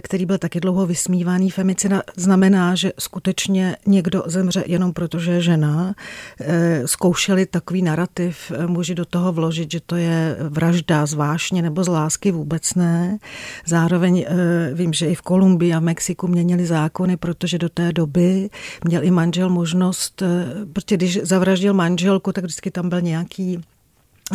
který 0.00 0.26
byl 0.26 0.38
taky 0.38 0.60
dlouho 0.60 0.86
vysmívaný. 0.86 1.50
Femicida 1.50 2.02
znamená, 2.16 2.74
že 2.74 2.92
skutečně 2.98 3.76
někdo 3.86 4.22
zemře 4.26 4.64
jenom 4.66 4.92
proto, 4.92 5.18
že 5.18 5.32
je 5.32 5.40
žena. 5.40 5.94
Eh, 6.40 6.82
zkoušeli 6.88 7.46
takový 7.46 7.82
narrativ 7.82 8.52
eh, 8.54 8.66
muži 8.66 8.94
do 8.94 9.04
toho 9.04 9.32
vložit, 9.32 9.70
že 9.70 9.80
to 9.80 9.96
je 9.96 10.36
vražda 10.40 11.06
z 11.06 11.14
vášně 11.14 11.62
nebo 11.62 11.84
z 11.84 11.88
lásky 11.88 12.32
vůbec 12.32 12.74
ne. 12.74 13.18
Zároveň 13.66 14.26
vím, 14.74 14.92
že 14.92 15.06
i 15.06 15.14
v 15.14 15.22
Kolumbii 15.22 15.74
a 15.74 15.78
v 15.78 15.82
Mexiku 15.82 16.28
měnili 16.28 16.66
zákony, 16.66 17.16
protože 17.16 17.58
do 17.58 17.68
té 17.68 17.92
doby 17.92 18.50
měl 18.84 19.04
i 19.04 19.10
manžel 19.10 19.50
možnost, 19.50 20.22
protože 20.72 20.96
když 20.96 21.20
zavraždil 21.22 21.74
manželku, 21.74 22.32
tak 22.32 22.44
vždycky 22.44 22.70
tam 22.70 22.88
byl 22.88 23.00
nějaký 23.00 23.60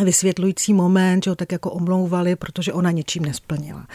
vysvětlující 0.04 0.74
moment, 0.74 1.24
že 1.24 1.30
ho 1.30 1.36
tak 1.36 1.52
jako 1.52 1.70
omlouvali, 1.70 2.36
protože 2.36 2.72
ona 2.72 2.90
něčím 2.90 3.24
nesplnila. 3.24 3.86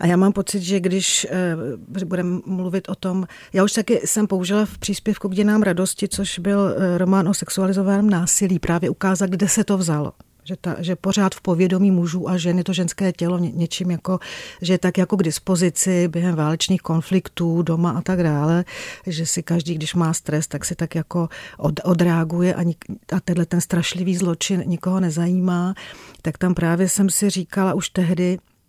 A 0.00 0.06
já 0.06 0.16
mám 0.16 0.32
pocit, 0.32 0.62
že 0.62 0.80
když 0.80 1.26
eh, 1.30 2.04
budeme 2.04 2.40
mluvit 2.46 2.88
o 2.88 2.94
tom, 2.94 3.26
já 3.52 3.64
už 3.64 3.72
taky 3.72 4.00
jsem 4.04 4.26
použila 4.26 4.64
v 4.64 4.78
příspěvku 4.78 5.28
k 5.28 5.34
děnám 5.34 5.62
radosti, 5.62 6.08
což 6.08 6.38
byl 6.38 6.74
eh, 6.76 6.98
román 6.98 7.28
o 7.28 7.34
sexualizovaném 7.34 8.10
násilí, 8.10 8.58
právě 8.58 8.90
ukázat, 8.90 9.30
kde 9.30 9.48
se 9.48 9.64
to 9.64 9.78
vzalo 9.78 10.12
že, 10.44 10.56
ta, 10.56 10.76
že 10.78 10.96
pořád 10.96 11.34
v 11.34 11.40
povědomí 11.40 11.90
mužů 11.90 12.28
a 12.28 12.36
ženy 12.36 12.64
to 12.64 12.72
ženské 12.72 13.12
tělo 13.12 13.38
ně, 13.38 13.50
něčím 13.50 13.90
jako, 13.90 14.18
že 14.62 14.72
je 14.72 14.78
tak 14.78 14.98
jako 14.98 15.16
k 15.16 15.22
dispozici 15.22 16.08
během 16.08 16.34
válečných 16.34 16.82
konfliktů 16.82 17.62
doma 17.62 17.90
a 17.90 18.00
tak 18.00 18.22
dále, 18.22 18.64
že 19.06 19.26
si 19.26 19.42
každý, 19.42 19.74
když 19.74 19.94
má 19.94 20.12
stres, 20.12 20.46
tak 20.46 20.64
si 20.64 20.74
tak 20.74 20.94
jako 20.94 21.28
od, 21.58 21.80
odreaguje 21.84 22.54
a, 22.54 22.62
nik, 22.62 22.84
a 23.12 23.20
tenhle 23.20 23.46
ten 23.46 23.60
strašlivý 23.60 24.16
zločin 24.16 24.62
nikoho 24.66 25.00
nezajímá, 25.00 25.74
tak 26.22 26.38
tam 26.38 26.54
právě 26.54 26.88
jsem 26.88 27.10
si 27.10 27.30
říkala 27.30 27.74
už 27.74 27.90
tehdy, 27.90 28.38
eh, 28.38 28.59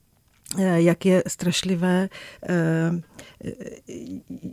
jak 0.58 1.06
je 1.06 1.24
strašlivé, 1.28 2.10
eh, 2.50 2.92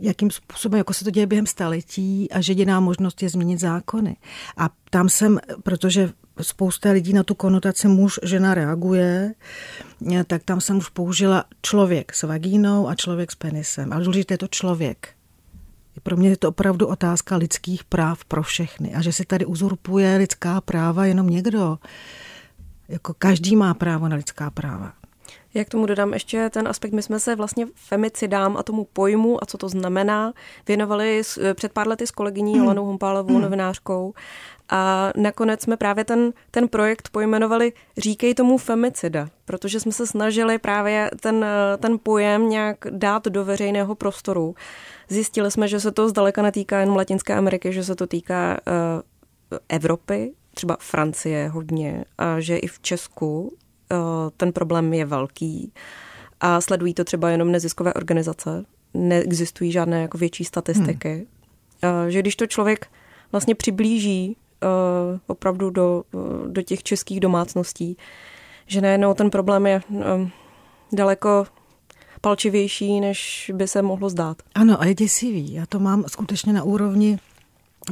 jakým 0.01 0.31
způsobem, 0.31 0.77
jako 0.77 0.93
se 0.93 1.03
to 1.03 1.11
děje 1.11 1.27
během 1.27 1.45
staletí 1.45 2.31
a 2.31 2.41
že 2.41 2.51
jediná 2.51 2.79
možnost 2.79 3.23
je 3.23 3.29
změnit 3.29 3.59
zákony. 3.59 4.17
A 4.57 4.69
tam 4.89 5.09
jsem, 5.09 5.39
protože 5.63 6.09
spousta 6.41 6.91
lidí 6.91 7.13
na 7.13 7.23
tu 7.23 7.35
konotaci 7.35 7.87
muž, 7.87 8.19
žena 8.23 8.53
reaguje, 8.53 9.33
tak 10.27 10.43
tam 10.43 10.61
jsem 10.61 10.77
už 10.77 10.89
použila 10.89 11.45
člověk 11.61 12.13
s 12.13 12.23
vagínou 12.23 12.87
a 12.87 12.95
člověk 12.95 13.31
s 13.31 13.35
penisem. 13.35 13.93
Ale 13.93 14.03
důležité 14.03 14.33
je 14.33 14.37
to 14.37 14.47
člověk. 14.47 15.09
Pro 16.03 16.17
mě 16.17 16.29
je 16.29 16.37
to 16.37 16.49
opravdu 16.49 16.87
otázka 16.87 17.35
lidských 17.35 17.83
práv 17.83 18.25
pro 18.25 18.43
všechny. 18.43 18.93
A 18.93 19.01
že 19.01 19.13
se 19.13 19.25
tady 19.25 19.45
uzurpuje 19.45 20.17
lidská 20.17 20.61
práva 20.61 21.05
jenom 21.05 21.29
někdo. 21.29 21.77
Jako 22.87 23.13
každý 23.13 23.55
má 23.55 23.73
právo 23.73 24.07
na 24.07 24.15
lidská 24.15 24.49
práva. 24.49 24.98
Jak 25.53 25.69
tomu 25.69 25.85
dodám 25.85 26.13
ještě 26.13 26.49
ten 26.49 26.67
aspekt, 26.67 26.91
my 26.91 27.01
jsme 27.01 27.19
se 27.19 27.35
vlastně 27.35 27.67
femicidám 27.75 28.57
a 28.57 28.63
tomu 28.63 28.87
pojmu 28.93 29.43
a 29.43 29.45
co 29.45 29.57
to 29.57 29.69
znamená 29.69 30.33
věnovali 30.67 31.21
před 31.53 31.73
pár 31.73 31.87
lety 31.87 32.07
s 32.07 32.11
kolegyní 32.11 32.53
mm. 32.53 32.59
Jolanou 32.59 32.85
Humpálovou, 32.85 33.33
mm. 33.35 33.41
novinářkou 33.41 34.13
a 34.69 35.11
nakonec 35.15 35.61
jsme 35.61 35.77
právě 35.77 36.05
ten, 36.05 36.33
ten 36.51 36.67
projekt 36.67 37.09
pojmenovali 37.09 37.73
Říkej 37.97 38.33
tomu 38.33 38.57
femicida, 38.57 39.29
protože 39.45 39.79
jsme 39.79 39.91
se 39.91 40.07
snažili 40.07 40.57
právě 40.57 41.11
ten, 41.19 41.45
ten 41.77 41.99
pojem 42.03 42.49
nějak 42.49 42.77
dát 42.89 43.25
do 43.25 43.45
veřejného 43.45 43.95
prostoru. 43.95 44.55
Zjistili 45.09 45.51
jsme, 45.51 45.67
že 45.67 45.79
se 45.79 45.91
to 45.91 46.09
zdaleka 46.09 46.41
netýká 46.41 46.79
jen 46.79 46.89
Latinské 46.89 47.35
Ameriky, 47.35 47.73
že 47.73 47.83
se 47.83 47.95
to 47.95 48.07
týká 48.07 48.57
uh, 49.51 49.57
Evropy, 49.69 50.33
třeba 50.53 50.77
Francie 50.79 51.47
hodně, 51.47 52.05
a 52.17 52.39
že 52.39 52.57
i 52.57 52.67
v 52.67 52.79
Česku 52.79 53.57
ten 54.37 54.53
problém 54.53 54.93
je 54.93 55.05
velký. 55.05 55.73
A 56.39 56.61
sledují 56.61 56.93
to 56.93 57.03
třeba 57.03 57.29
jenom 57.29 57.51
neziskové 57.51 57.93
organizace. 57.93 58.65
Neexistují 58.93 59.71
žádné 59.71 60.01
jako 60.01 60.17
větší 60.17 60.45
statistiky. 60.45 61.27
Hmm. 61.83 62.03
Uh, 62.03 62.09
že 62.09 62.19
když 62.19 62.35
to 62.35 62.47
člověk 62.47 62.87
vlastně 63.31 63.55
přiblíží 63.55 64.37
uh, 64.63 65.19
opravdu 65.27 65.69
do, 65.69 66.03
do 66.47 66.61
těch 66.61 66.83
českých 66.83 67.19
domácností, 67.19 67.97
že 68.67 68.81
najednou 68.81 69.13
ten 69.13 69.29
problém 69.29 69.67
je 69.67 69.81
daleko 70.91 71.45
palčivější, 72.21 72.99
než 72.99 73.51
by 73.55 73.67
se 73.67 73.81
mohlo 73.81 74.09
zdát. 74.09 74.37
Ano, 74.55 74.81
a 74.81 74.85
je 74.85 74.93
děsivý. 74.93 75.53
Já 75.53 75.65
to 75.65 75.79
mám 75.79 76.03
skutečně 76.07 76.53
na 76.53 76.63
úrovni 76.63 77.19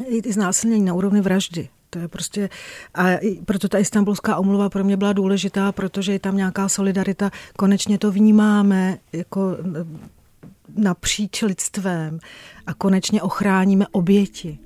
i 0.08 0.34
znásilnění, 0.34 0.86
na 0.86 0.94
úrovni 0.94 1.22
vraždy. 1.22 1.70
To 1.90 2.00
je 2.00 2.08
prostě, 2.08 2.50
a 2.96 3.08
proto 3.46 3.70
ta 3.70 3.78
istambulská 3.78 4.38
omluva 4.38 4.70
pro 4.70 4.84
mě 4.84 4.98
byla 4.98 5.14
důležitá, 5.14 5.72
protože 5.72 6.12
je 6.12 6.20
tam 6.20 6.38
nějaká 6.38 6.70
solidarita. 6.70 7.32
Konečně 7.58 7.98
to 7.98 8.12
vnímáme 8.12 8.98
jako 9.14 9.58
napříč 10.76 11.42
lidstvem 11.42 12.20
a 12.68 12.74
konečně 12.74 13.22
ochráníme 13.22 13.86
oběti. 13.92 14.60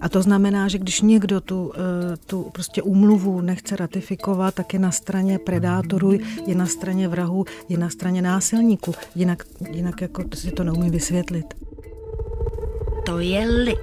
A 0.00 0.08
to 0.08 0.22
znamená, 0.22 0.68
že 0.68 0.78
když 0.78 1.00
někdo 1.00 1.40
tu, 1.40 1.72
eh, 1.74 2.16
tu 2.16 2.50
prostě 2.52 2.82
úmluvu 2.82 3.40
nechce 3.40 3.76
ratifikovat, 3.76 4.54
tak 4.54 4.72
je 4.74 4.78
na 4.78 4.90
straně 4.90 5.38
predátorů, 5.38 6.12
je 6.46 6.54
na 6.54 6.66
straně 6.66 7.08
vrahu, 7.08 7.44
je 7.68 7.78
na 7.78 7.90
straně 7.90 8.22
násilníků. 8.22 8.94
Jinak, 9.14 9.44
jinak 9.70 10.00
jako 10.00 10.24
si 10.34 10.50
to 10.50 10.64
neumí 10.64 10.90
vysvětlit. 10.90 11.54
To 13.06 13.18
je 13.18 13.46
lid. 13.46 13.78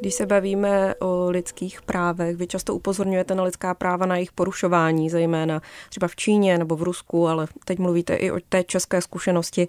Když 0.00 0.14
se 0.14 0.26
bavíme 0.26 0.94
o 0.94 1.30
lidských 1.30 1.82
právech, 1.82 2.36
vy 2.36 2.46
často 2.46 2.74
upozorňujete 2.74 3.34
na 3.34 3.42
lidská 3.42 3.74
práva, 3.74 4.06
na 4.06 4.16
jejich 4.16 4.32
porušování, 4.32 5.10
zejména 5.10 5.62
třeba 5.88 6.08
v 6.08 6.16
Číně 6.16 6.58
nebo 6.58 6.76
v 6.76 6.82
Rusku, 6.82 7.28
ale 7.28 7.46
teď 7.64 7.78
mluvíte 7.78 8.14
i 8.14 8.30
o 8.30 8.40
té 8.48 8.64
české 8.64 9.02
zkušenosti. 9.02 9.68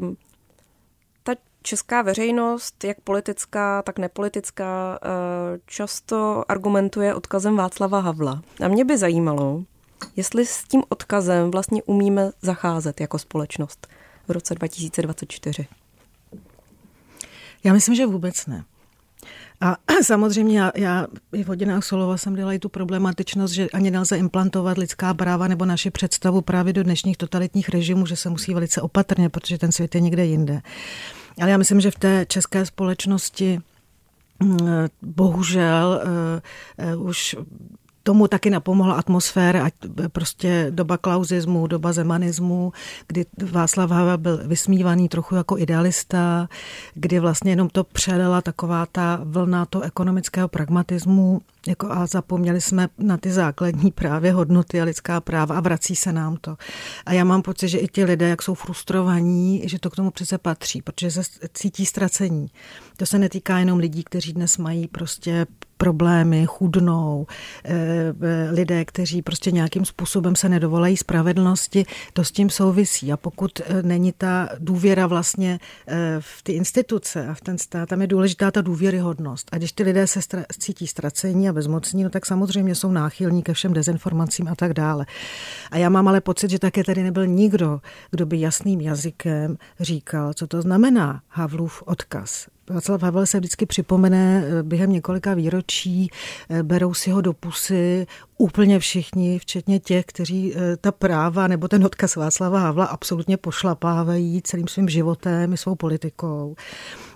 Um, 0.00 0.16
česká 1.62 2.02
veřejnost, 2.02 2.84
jak 2.84 3.00
politická, 3.00 3.82
tak 3.82 3.98
nepolitická, 3.98 4.98
eh, 5.02 5.58
často 5.66 6.44
argumentuje 6.48 7.14
odkazem 7.14 7.56
Václava 7.56 8.00
Havla. 8.00 8.42
A 8.64 8.68
mě 8.68 8.84
by 8.84 8.98
zajímalo, 8.98 9.64
jestli 10.16 10.46
s 10.46 10.64
tím 10.64 10.82
odkazem 10.88 11.50
vlastně 11.50 11.82
umíme 11.82 12.30
zacházet 12.42 13.00
jako 13.00 13.18
společnost 13.18 13.86
v 14.28 14.30
roce 14.30 14.54
2024. 14.54 15.66
Já 17.64 17.72
myslím, 17.72 17.94
že 17.94 18.06
vůbec 18.06 18.46
ne. 18.46 18.64
A 19.60 19.76
samozřejmě 20.02 20.60
já, 20.60 20.72
já 20.76 21.06
i 21.32 21.44
v 21.44 21.48
hodinách 21.48 21.84
Solova 21.84 22.16
jsem 22.16 22.34
dělala 22.34 22.52
i 22.52 22.58
tu 22.58 22.68
problematičnost, 22.68 23.54
že 23.54 23.70
ani 23.70 23.90
nelze 23.90 24.18
implantovat 24.18 24.78
lidská 24.78 25.14
práva 25.14 25.48
nebo 25.48 25.64
naši 25.64 25.90
představu 25.90 26.40
právě 26.40 26.72
do 26.72 26.82
dnešních 26.82 27.16
totalitních 27.16 27.68
režimů, 27.68 28.06
že 28.06 28.16
se 28.16 28.30
musí 28.30 28.54
velice 28.54 28.82
opatrně, 28.82 29.28
protože 29.28 29.58
ten 29.58 29.72
svět 29.72 29.94
je 29.94 30.00
někde 30.00 30.26
jinde. 30.26 30.60
Ale 31.40 31.50
já 31.50 31.56
myslím, 31.56 31.80
že 31.80 31.90
v 31.90 31.98
té 31.98 32.26
české 32.28 32.66
společnosti 32.66 33.60
mm, 34.42 34.58
bohužel 35.02 36.02
uh, 36.86 36.94
uh, 36.94 37.06
už 37.06 37.36
tomu 38.08 38.28
taky 38.28 38.50
napomohla 38.50 38.94
atmosféra, 38.94 39.64
ať 39.64 39.74
prostě 40.12 40.66
doba 40.70 40.96
klauzismu, 40.96 41.66
doba 41.66 41.92
zemanismu, 41.92 42.72
kdy 43.06 43.26
Václav 43.52 43.90
Havel 43.90 44.18
byl 44.18 44.40
vysmívaný 44.48 45.08
trochu 45.08 45.34
jako 45.34 45.58
idealista, 45.58 46.48
kdy 46.94 47.20
vlastně 47.20 47.52
jenom 47.52 47.68
to 47.68 47.84
přelila 47.84 48.40
taková 48.40 48.86
ta 48.86 49.20
vlna 49.24 49.66
toho 49.66 49.84
ekonomického 49.84 50.48
pragmatismu 50.48 51.40
jako 51.66 51.90
a 51.90 52.06
zapomněli 52.06 52.60
jsme 52.60 52.88
na 52.98 53.16
ty 53.16 53.32
základní 53.32 53.92
právě 53.92 54.32
hodnoty 54.32 54.80
a 54.80 54.84
lidská 54.84 55.20
práva 55.20 55.56
a 55.56 55.60
vrací 55.60 55.96
se 55.96 56.12
nám 56.12 56.36
to. 56.36 56.56
A 57.06 57.12
já 57.12 57.24
mám 57.24 57.42
pocit, 57.42 57.68
že 57.68 57.78
i 57.78 57.88
ti 57.88 58.04
lidé, 58.04 58.28
jak 58.28 58.42
jsou 58.42 58.54
frustrovaní, 58.54 59.62
že 59.64 59.78
to 59.78 59.90
k 59.90 59.96
tomu 59.96 60.10
přece 60.10 60.38
patří, 60.38 60.82
protože 60.82 61.10
se 61.10 61.22
cítí 61.54 61.86
ztracení. 61.86 62.50
To 62.96 63.06
se 63.06 63.18
netýká 63.18 63.58
jenom 63.58 63.78
lidí, 63.78 64.04
kteří 64.04 64.32
dnes 64.32 64.58
mají 64.58 64.88
prostě 64.88 65.46
problémy, 65.78 66.46
chudnou, 66.46 67.26
eh, 67.64 67.74
eh, 68.22 68.50
lidé, 68.50 68.84
kteří 68.84 69.22
prostě 69.22 69.50
nějakým 69.50 69.84
způsobem 69.84 70.36
se 70.36 70.48
nedovolají 70.48 70.96
spravedlnosti, 70.96 71.86
to 72.12 72.24
s 72.24 72.30
tím 72.30 72.50
souvisí. 72.50 73.12
A 73.12 73.16
pokud 73.16 73.60
eh, 73.60 73.82
není 73.82 74.12
ta 74.12 74.48
důvěra 74.58 75.06
vlastně 75.06 75.58
v 76.20 76.42
ty 76.42 76.52
instituce 76.52 77.26
a 77.28 77.34
v 77.34 77.40
ten 77.40 77.58
stát, 77.58 77.88
tam 77.88 78.00
je 78.00 78.06
důležitá 78.06 78.50
ta 78.50 78.60
důvěryhodnost. 78.60 79.48
A 79.52 79.58
když 79.58 79.72
ty 79.72 79.82
lidé 79.82 80.06
se 80.06 80.20
cítí 80.58 80.86
ztracení 80.86 81.47
a 81.48 81.52
bezmocní, 81.52 82.04
no 82.04 82.10
tak 82.10 82.26
samozřejmě 82.26 82.74
jsou 82.74 82.92
náchylní 82.92 83.42
ke 83.42 83.52
všem 83.54 83.72
dezinformacím 83.72 84.48
a 84.48 84.54
tak 84.54 84.72
dále. 84.72 85.06
A 85.70 85.76
já 85.76 85.88
mám 85.88 86.08
ale 86.08 86.20
pocit, 86.20 86.50
že 86.50 86.58
také 86.58 86.84
tady 86.84 87.02
nebyl 87.02 87.26
nikdo, 87.26 87.80
kdo 88.10 88.26
by 88.26 88.40
jasným 88.40 88.80
jazykem 88.80 89.56
říkal, 89.80 90.34
co 90.34 90.46
to 90.46 90.62
znamená 90.62 91.22
Havlův 91.28 91.82
odkaz. 91.86 92.46
Václav 92.70 93.02
Havel 93.02 93.26
se 93.26 93.38
vždycky 93.38 93.66
připomene 93.66 94.44
eh, 94.44 94.62
během 94.62 94.92
několika 94.92 95.34
výročí, 95.34 96.10
eh, 96.48 96.62
berou 96.62 96.94
si 96.94 97.10
ho 97.10 97.20
do 97.20 97.32
pusy 97.32 98.06
úplně 98.38 98.78
všichni, 98.78 99.38
včetně 99.38 99.80
těch, 99.80 100.04
kteří 100.06 100.54
eh, 100.54 100.76
ta 100.76 100.92
práva 100.92 101.46
nebo 101.46 101.68
ten 101.68 101.84
odkaz 101.84 102.16
Václava 102.16 102.58
Havla 102.58 102.84
absolutně 102.84 103.36
pošlapávají 103.36 104.42
celým 104.42 104.68
svým 104.68 104.88
životem 104.88 105.52
i 105.52 105.56
svou 105.56 105.74
politikou. 105.74 106.54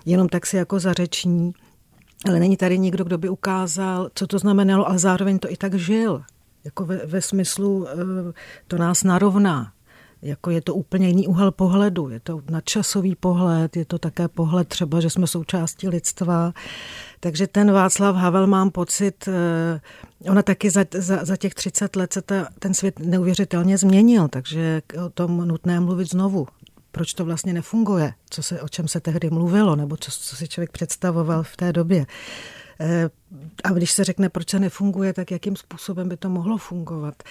Jenom 0.05 0.29
tak 0.29 0.45
si 0.45 0.57
jako 0.57 0.79
zařeční. 0.79 1.53
Ale 2.25 2.39
není 2.39 2.57
tady 2.57 2.79
nikdo, 2.79 3.03
kdo 3.03 3.17
by 3.17 3.29
ukázal, 3.29 4.09
co 4.15 4.27
to 4.27 4.39
znamenalo, 4.39 4.87
ale 4.87 4.99
zároveň 4.99 5.39
to 5.39 5.51
i 5.51 5.57
tak 5.57 5.73
žil. 5.73 6.23
Jako 6.63 6.85
ve, 6.85 7.05
ve 7.05 7.21
smyslu, 7.21 7.87
to 8.67 8.77
nás 8.77 9.03
narovná 9.03 9.73
jako 10.23 10.49
je 10.49 10.61
to 10.61 10.75
úplně 10.75 11.07
jiný 11.07 11.27
úhel 11.27 11.51
pohledu, 11.51 12.09
je 12.09 12.19
to 12.19 12.41
nadčasový 12.49 13.15
pohled, 13.15 13.75
je 13.75 13.85
to 13.85 13.99
také 13.99 14.27
pohled 14.27 14.67
třeba, 14.67 14.99
že 14.99 15.09
jsme 15.09 15.27
součástí 15.27 15.87
lidstva. 15.87 16.53
Takže 17.19 17.47
ten 17.47 17.71
Václav 17.71 18.15
Havel 18.15 18.47
mám 18.47 18.71
pocit, 18.71 19.27
eh, 19.27 19.81
ona 20.31 20.41
taky 20.41 20.69
za, 20.69 20.85
za, 20.93 21.25
za 21.25 21.37
těch 21.37 21.53
30 21.53 21.95
let 21.95 22.13
se 22.13 22.21
ta, 22.21 22.47
ten 22.59 22.73
svět 22.73 22.99
neuvěřitelně 22.99 23.77
změnil, 23.77 24.27
takže 24.27 24.81
o 25.05 25.09
tom 25.09 25.47
nutné 25.47 25.79
mluvit 25.79 26.09
znovu. 26.09 26.47
Proč 26.95 27.13
to 27.13 27.25
vlastně 27.25 27.53
nefunguje, 27.53 28.13
co 28.29 28.43
se, 28.43 28.61
o 28.61 28.69
čem 28.69 28.87
se 28.87 28.99
tehdy 28.99 29.29
mluvilo, 29.29 29.75
nebo 29.75 29.97
co, 29.97 30.11
co 30.11 30.35
si 30.35 30.47
člověk 30.47 30.71
představoval 30.71 31.43
v 31.43 31.57
té 31.57 31.73
době. 31.73 32.05
A 33.63 33.69
když 33.69 33.91
se 33.91 34.03
řekne, 34.03 34.29
proč 34.29 34.49
se 34.49 34.59
nefunguje, 34.59 35.13
tak 35.13 35.31
jakým 35.31 35.55
způsobem 35.55 36.09
by 36.09 36.17
to 36.17 36.29
mohlo 36.29 36.57
fungovat. 36.57 37.23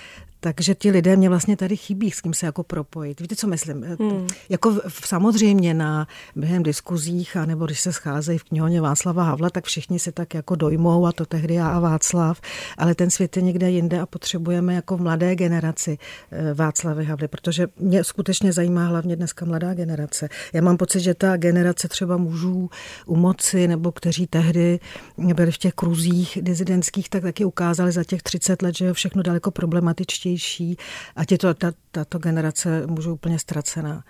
Takže 0.45 0.75
ti 0.75 0.91
lidé 0.91 1.17
mě 1.17 1.29
vlastně 1.29 1.57
tady 1.57 1.77
chybí, 1.77 2.11
s 2.11 2.21
kým 2.21 2.35
se 2.35 2.47
jako 2.47 2.63
propojit. 2.63 3.21
Víte, 3.21 3.37
co 3.37 3.47
myslím? 3.47 3.83
Hmm. 3.83 4.27
Jako 4.49 4.71
v, 4.89 5.07
samozřejmě 5.07 5.75
na 5.75 6.07
během 6.37 6.63
diskuzích, 6.63 7.37
a 7.37 7.47
nebo 7.47 7.67
když 7.67 7.81
se 7.81 7.93
scházejí 7.93 8.39
v 8.39 8.45
knihovně 8.45 8.81
Václava 8.81 9.23
Havla, 9.23 9.51
tak 9.51 9.65
všichni 9.65 9.99
se 9.99 10.13
tak 10.13 10.35
jako 10.35 10.55
dojmou 10.55 11.07
a 11.07 11.13
to 11.13 11.27
tehdy 11.27 11.55
já 11.55 11.69
a 11.69 11.81
Václav, 11.81 12.41
ale 12.79 12.95
ten 12.95 13.11
svět 13.11 13.37
je 13.37 13.43
někde 13.43 13.71
jinde 13.71 14.01
a 14.01 14.07
potřebujeme 14.07 14.75
jako 14.75 14.97
v 14.97 15.01
mladé 15.01 15.37
generaci 15.37 15.99
eh, 16.31 16.55
Václavy 16.55 17.05
Havly, 17.05 17.29
protože 17.29 17.67
mě 17.77 18.05
skutečně 18.05 18.53
zajímá 18.53 18.87
hlavně 18.87 19.17
dneska 19.17 19.45
mladá 19.45 19.75
generace. 19.75 20.29
Já 20.53 20.63
mám 20.63 20.77
pocit, 20.77 21.01
že 21.01 21.15
ta 21.15 21.37
generace 21.37 21.89
třeba 21.89 22.17
mužů 22.17 22.71
u 23.07 23.17
moci, 23.17 23.69
nebo 23.69 23.93
kteří 23.93 24.27
tehdy 24.27 24.81
byli 25.19 25.53
v 25.53 25.59
těch 25.59 25.75
kruzích 25.93 26.39
dizidentských, 26.43 27.09
tak 27.09 27.23
taky 27.23 27.45
ukázali 27.45 27.93
za 27.93 28.05
těch 28.05 28.23
30 28.23 28.63
let, 28.63 28.77
že 28.77 28.85
je 28.85 28.93
všechno 28.93 29.23
daleko 29.23 29.51
problematičtější 29.51 30.77
a 31.17 31.21
je 31.31 31.39
to 31.39 31.55
ta, 31.55 31.73
tato 31.91 32.19
generace 32.19 32.87
mužů 32.87 33.13
úplně 33.13 33.39
ztracená. 33.39 34.05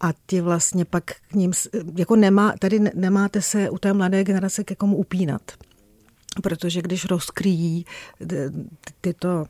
A 0.00 0.12
ty 0.26 0.40
vlastně 0.40 0.84
pak 0.84 1.04
k 1.04 1.34
ním, 1.34 1.52
jako 1.96 2.16
nemá, 2.16 2.54
tady 2.58 2.80
nemáte 2.94 3.42
se 3.42 3.70
u 3.70 3.78
té 3.78 3.92
mladé 3.92 4.24
generace 4.24 4.64
ke 4.64 4.74
komu 4.74 4.96
upínat. 4.96 5.42
Protože 6.42 6.82
když 6.82 7.04
rozkryjí 7.04 7.86
tyto 9.00 9.46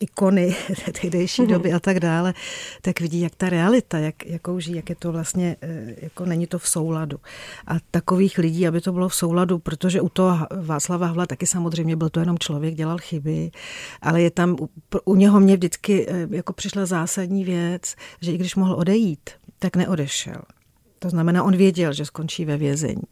ikony 0.00 0.56
tehdejší 1.00 1.42
mm-hmm. 1.42 1.46
doby 1.46 1.72
a 1.72 1.80
tak 1.80 2.00
dále, 2.00 2.34
tak 2.82 3.00
vidí, 3.00 3.20
jak 3.20 3.34
ta 3.34 3.48
realita, 3.48 3.98
jak, 3.98 4.26
jakou 4.26 4.60
žijí, 4.60 4.76
jak 4.76 4.88
je 4.88 4.96
to 4.96 5.12
vlastně, 5.12 5.56
eh, 5.62 5.94
jako 6.02 6.24
není 6.24 6.46
to 6.46 6.58
v 6.58 6.68
souladu. 6.68 7.20
A 7.66 7.74
takových 7.90 8.38
lidí, 8.38 8.68
aby 8.68 8.80
to 8.80 8.92
bylo 8.92 9.08
v 9.08 9.14
souladu, 9.14 9.58
protože 9.58 10.00
u 10.00 10.08
toho 10.08 10.46
Václava 10.62 11.06
Havla 11.06 11.26
taky 11.26 11.46
samozřejmě 11.46 11.96
byl 11.96 12.08
to 12.08 12.20
jenom 12.20 12.38
člověk, 12.38 12.74
dělal 12.74 12.98
chyby, 12.98 13.50
ale 14.02 14.22
je 14.22 14.30
tam, 14.30 14.56
u, 14.60 14.70
u 15.04 15.14
něho 15.14 15.40
mě 15.40 15.56
vždycky 15.56 16.06
eh, 16.08 16.28
jako 16.30 16.52
přišla 16.52 16.86
zásadní 16.86 17.44
věc, 17.44 17.94
že 18.20 18.32
i 18.32 18.38
když 18.38 18.56
mohl 18.56 18.74
odejít, 18.74 19.30
tak 19.58 19.76
neodešel. 19.76 20.42
To 20.98 21.10
znamená, 21.10 21.44
on 21.44 21.56
věděl, 21.56 21.92
že 21.92 22.04
skončí 22.04 22.44
ve 22.44 22.56
vězení 22.56 23.02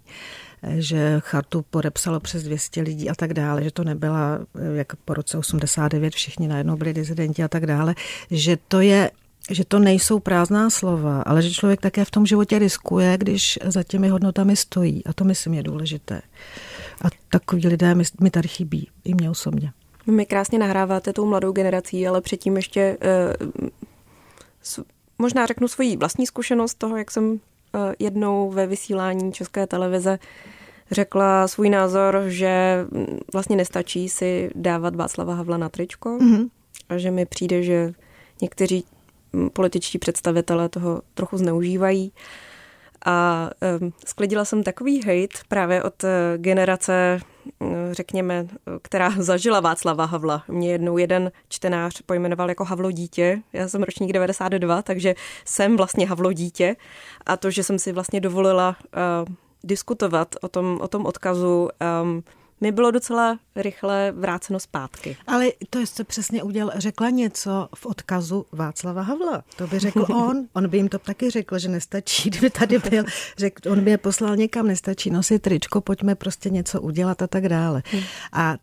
že 0.69 1.21
chartu 1.21 1.65
podepsalo 1.71 2.21
přes 2.21 2.43
200 2.43 2.81
lidí 2.81 3.11
a 3.11 3.15
tak 3.15 3.35
dále, 3.35 3.65
že 3.65 3.71
to 3.71 3.85
nebyla, 3.85 4.39
jak 4.75 4.97
po 4.97 5.15
roce 5.15 5.39
89 5.39 6.15
všichni 6.15 6.49
najednou 6.49 6.77
byli 6.77 6.95
dizidenti 6.95 7.43
a 7.43 7.49
tak 7.49 7.67
dále, 7.67 7.95
že 8.31 8.57
to 8.69 8.81
je 8.81 9.11
že 9.51 9.65
to 9.65 9.79
nejsou 9.79 10.19
prázdná 10.19 10.71
slova, 10.71 11.23
ale 11.23 11.43
že 11.43 11.51
člověk 11.51 11.81
také 11.81 12.05
v 12.05 12.11
tom 12.11 12.27
životě 12.27 12.59
riskuje, 12.59 13.19
když 13.19 13.59
za 13.65 13.83
těmi 13.83 14.09
hodnotami 14.09 14.57
stojí. 14.57 15.05
A 15.07 15.13
to 15.13 15.25
myslím 15.25 15.55
je 15.55 15.63
důležité. 15.63 16.23
A 17.03 17.09
takový 17.31 17.69
lidé 17.69 17.95
mi, 17.95 18.05
mi 18.21 18.31
tady 18.31 18.49
chybí, 18.49 18.89
i 19.05 19.15
mě 19.15 19.31
osobně. 19.31 19.73
My 20.07 20.27
krásně 20.27 20.59
nahráváte 20.59 21.13
tou 21.13 21.27
mladou 21.27 21.53
generací, 21.53 22.09
ale 22.09 22.21
předtím 22.21 22.57
ještě 22.57 22.99
eh, 23.01 23.35
možná 25.19 25.47
řeknu 25.47 25.69
svoji 25.69 25.97
vlastní 25.97 26.27
zkušenost 26.27 26.75
toho, 26.75 26.97
jak 26.97 27.11
jsem 27.11 27.35
eh, 27.35 27.54
jednou 27.99 28.51
ve 28.51 28.67
vysílání 28.67 29.33
České 29.33 29.67
televize 29.67 30.19
řekla 30.91 31.49
svůj 31.49 31.71
názor, 31.71 32.23
že 32.27 32.85
vlastně 33.33 33.57
nestačí 33.57 34.09
si 34.09 34.51
dávat 34.55 34.97
Václava 34.97 35.35
Havla 35.35 35.57
na 35.57 35.69
tričko 35.69 36.19
mm-hmm. 36.19 36.49
a 36.89 36.99
že 36.99 37.11
mi 37.11 37.27
přijde, 37.27 37.63
že 37.63 37.93
někteří 38.43 38.85
političtí 39.53 39.99
představitelé 39.99 40.69
toho 40.69 41.03
trochu 41.15 41.37
zneužívají. 41.37 42.13
A 43.07 43.51
um, 43.81 43.93
sklidila 44.07 44.45
jsem 44.45 44.63
takový 44.63 45.01
hate 45.01 45.39
právě 45.49 45.83
od 45.83 46.05
eh, 46.05 46.09
generace, 46.37 47.21
řekněme, 47.93 48.47
která 48.83 49.11
zažila 49.19 49.61
Václava 49.61 50.05
Havla. 50.05 50.45
Mě 50.49 50.73
jednou 50.73 50.99
jeden 50.99 51.33
čtenář 51.49 52.03
pojmenoval 52.07 52.49
jako 52.49 52.65
Havlo 52.65 52.91
dítě. 52.91 53.43
Já 53.53 53.69
jsem 53.69 53.83
ročník 53.83 54.13
92, 54.13 54.83
takže 54.83 55.15
jsem 55.45 55.77
vlastně 55.77 56.07
Havlo 56.07 56.33
dítě. 56.33 56.77
A 57.27 57.37
to, 57.37 57.51
že 57.51 57.63
jsem 57.63 57.79
si 57.79 57.93
vlastně 57.93 58.21
dovolila 58.21 58.77
uh, 58.79 59.35
diskutovat 59.65 60.37
o 60.41 60.49
tom, 60.49 60.79
o 60.83 60.89
tom 60.89 61.07
odkazu, 61.07 61.69
um, 62.03 62.23
mi 62.61 62.73
bylo 62.73 62.91
docela 62.91 63.39
rychle 63.57 64.13
vráceno 64.17 64.61
zpátky. 64.61 65.17
Ale 65.27 65.47
to 65.71 65.79
jste 65.79 66.05
přesně 66.05 66.43
udělal, 66.43 66.73
řekla 66.77 67.11
něco 67.11 67.69
v 67.75 67.87
odkazu 67.87 68.47
Václava 68.53 69.03
Havla. 69.03 69.45
To 69.57 69.67
by 69.67 69.79
řekl 69.79 70.07
on. 70.15 70.47
On 70.53 70.69
by 70.69 70.77
jim 70.77 70.89
to 70.89 70.99
taky 70.99 71.31
řekl, 71.31 71.59
že 71.59 71.69
nestačí, 71.69 72.31
kdyby 72.31 72.51
tady 72.51 72.79
byl. 72.79 73.05
Řekl, 73.39 73.73
on 73.73 73.85
by 73.85 73.91
je 73.91 73.99
poslal 73.99 74.37
někam, 74.37 74.67
nestačí 74.67 75.11
nosit 75.11 75.43
tričko, 75.43 75.81
pojďme 75.81 76.15
prostě 76.15 76.51
něco 76.51 76.81
udělat 76.81 77.23
a 77.23 77.27
tak 77.27 77.49
dále. 77.49 77.83
Hmm. 77.87 78.03
A 78.33 78.57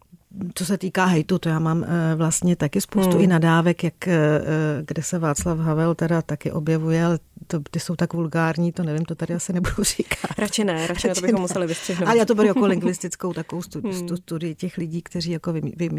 co 0.54 0.66
se 0.66 0.78
týká 0.78 1.06
hejtu, 1.06 1.40
to 1.40 1.50
já 1.50 1.60
mám 1.60 1.84
eh, 1.84 2.16
vlastně 2.16 2.56
taky 2.56 2.82
spoustu 2.82 3.12
hmm. 3.12 3.22
i 3.22 3.28
nadávek, 3.28 3.84
jak, 3.84 4.08
eh, 4.08 4.14
eh, 4.14 4.84
kde 4.88 5.04
se 5.04 5.20
Václav 5.20 5.60
Havel 5.60 5.96
teda 5.96 6.22
taky 6.22 6.52
objevuje, 6.52 7.06
ale 7.06 7.20
to, 7.48 7.60
ty 7.72 7.80
jsou 7.80 7.96
tak 7.96 8.14
vulgární, 8.14 8.72
to 8.72 8.84
nevím, 8.84 9.06
to 9.06 9.16
tady 9.16 9.34
asi 9.34 9.54
nebudu 9.54 9.84
říkat. 9.98 10.32
Radši 10.38 10.64
ne, 10.64 10.88
radši, 10.88 11.08
radši 11.08 11.22
to 11.22 11.26
bychom 11.26 11.40
ne. 11.40 11.42
museli 11.42 11.68
vystřihnout. 11.68 12.08
Ale 12.08 12.18
já 12.18 12.26
to 12.26 12.36
beru 12.36 12.48
jako 12.48 12.66
lingvistickou 12.66 13.34
takovou 13.34 13.62
studii, 13.62 13.94
hmm. 13.94 14.18
studii 14.18 14.56
těch 14.56 14.78
lidí, 14.78 15.02
kteří 15.02 15.32
jako 15.32 15.54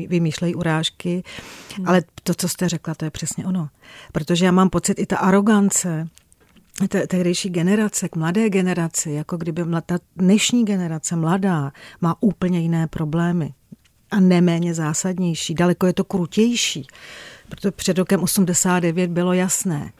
vymýšlejí 0.09 0.55
urážky, 0.55 1.23
hmm. 1.77 1.89
ale 1.89 2.03
to, 2.23 2.35
co 2.35 2.49
jste 2.49 2.69
řekla, 2.69 2.95
to 2.95 3.05
je 3.05 3.11
přesně 3.11 3.47
ono. 3.47 3.69
Protože 4.13 4.45
já 4.45 4.53
mám 4.53 4.71
pocit, 4.71 4.99
i 4.99 5.07
ta 5.07 5.17
arogance, 5.17 6.09
te, 6.89 7.07
tehdejší 7.07 7.51
generace, 7.51 8.09
k 8.09 8.17
mladé 8.17 8.51
generaci, 8.51 9.11
jako 9.11 9.37
kdyby 9.37 9.65
ta 9.87 9.99
dnešní 10.17 10.65
generace 10.65 11.17
mladá 11.17 11.73
má 12.01 12.17
úplně 12.21 12.61
jiné 12.61 12.87
problémy 12.87 13.55
a 14.13 14.21
neméně 14.21 14.75
zásadnější. 14.75 15.55
Daleko 15.55 15.87
je 15.87 15.93
to 15.93 16.05
krutější, 16.05 16.87
protože 17.49 17.71
před 17.71 17.99
rokem 17.99 18.23
89 18.23 19.11
bylo 19.11 19.33
jasné, 19.33 19.93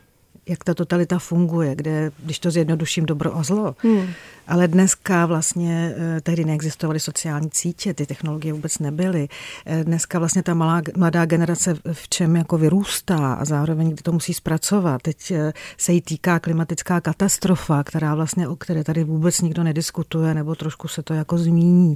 jak 0.49 0.65
ta 0.65 0.75
totalita 0.75 1.19
funguje, 1.19 1.75
kde, 1.75 2.11
když 2.19 2.39
to 2.39 2.51
zjednoduším, 2.51 3.07
dobro 3.07 3.37
a 3.37 3.43
zlo. 3.43 3.75
Hmm. 3.79 4.09
Ale 4.49 4.69
dneska 4.69 5.27
vlastně, 5.27 5.95
eh, 5.97 6.21
tehdy 6.21 6.45
neexistovaly 6.45 7.01
sociální 7.01 7.51
sítě, 7.53 7.95
ty 7.95 8.07
technologie 8.07 8.53
vůbec 8.53 8.79
nebyly. 8.79 9.29
Eh, 9.67 9.85
dneska 9.85 10.19
vlastně 10.19 10.43
ta 10.43 10.55
malá, 10.55 10.83
mladá 10.97 11.25
generace 11.25 11.75
v 11.93 12.09
čem 12.09 12.37
jako 12.37 12.59
vyrůstá 12.59 13.35
a 13.35 13.45
zároveň 13.45 13.97
to 13.97 14.13
musí 14.13 14.35
zpracovat. 14.35 15.03
Teď 15.03 15.31
eh, 15.31 15.53
se 15.77 15.93
jí 15.93 16.01
týká 16.01 16.39
klimatická 16.39 17.01
katastrofa, 17.01 17.85
která 17.85 18.15
vlastně, 18.15 18.49
o 18.49 18.57
které 18.57 18.85
tady 18.85 19.05
vůbec 19.05 19.41
nikdo 19.41 19.63
nediskutuje, 19.63 20.35
nebo 20.35 20.55
trošku 20.55 20.89
se 20.89 21.03
to 21.03 21.15
jako 21.15 21.39
zmíní. 21.39 21.95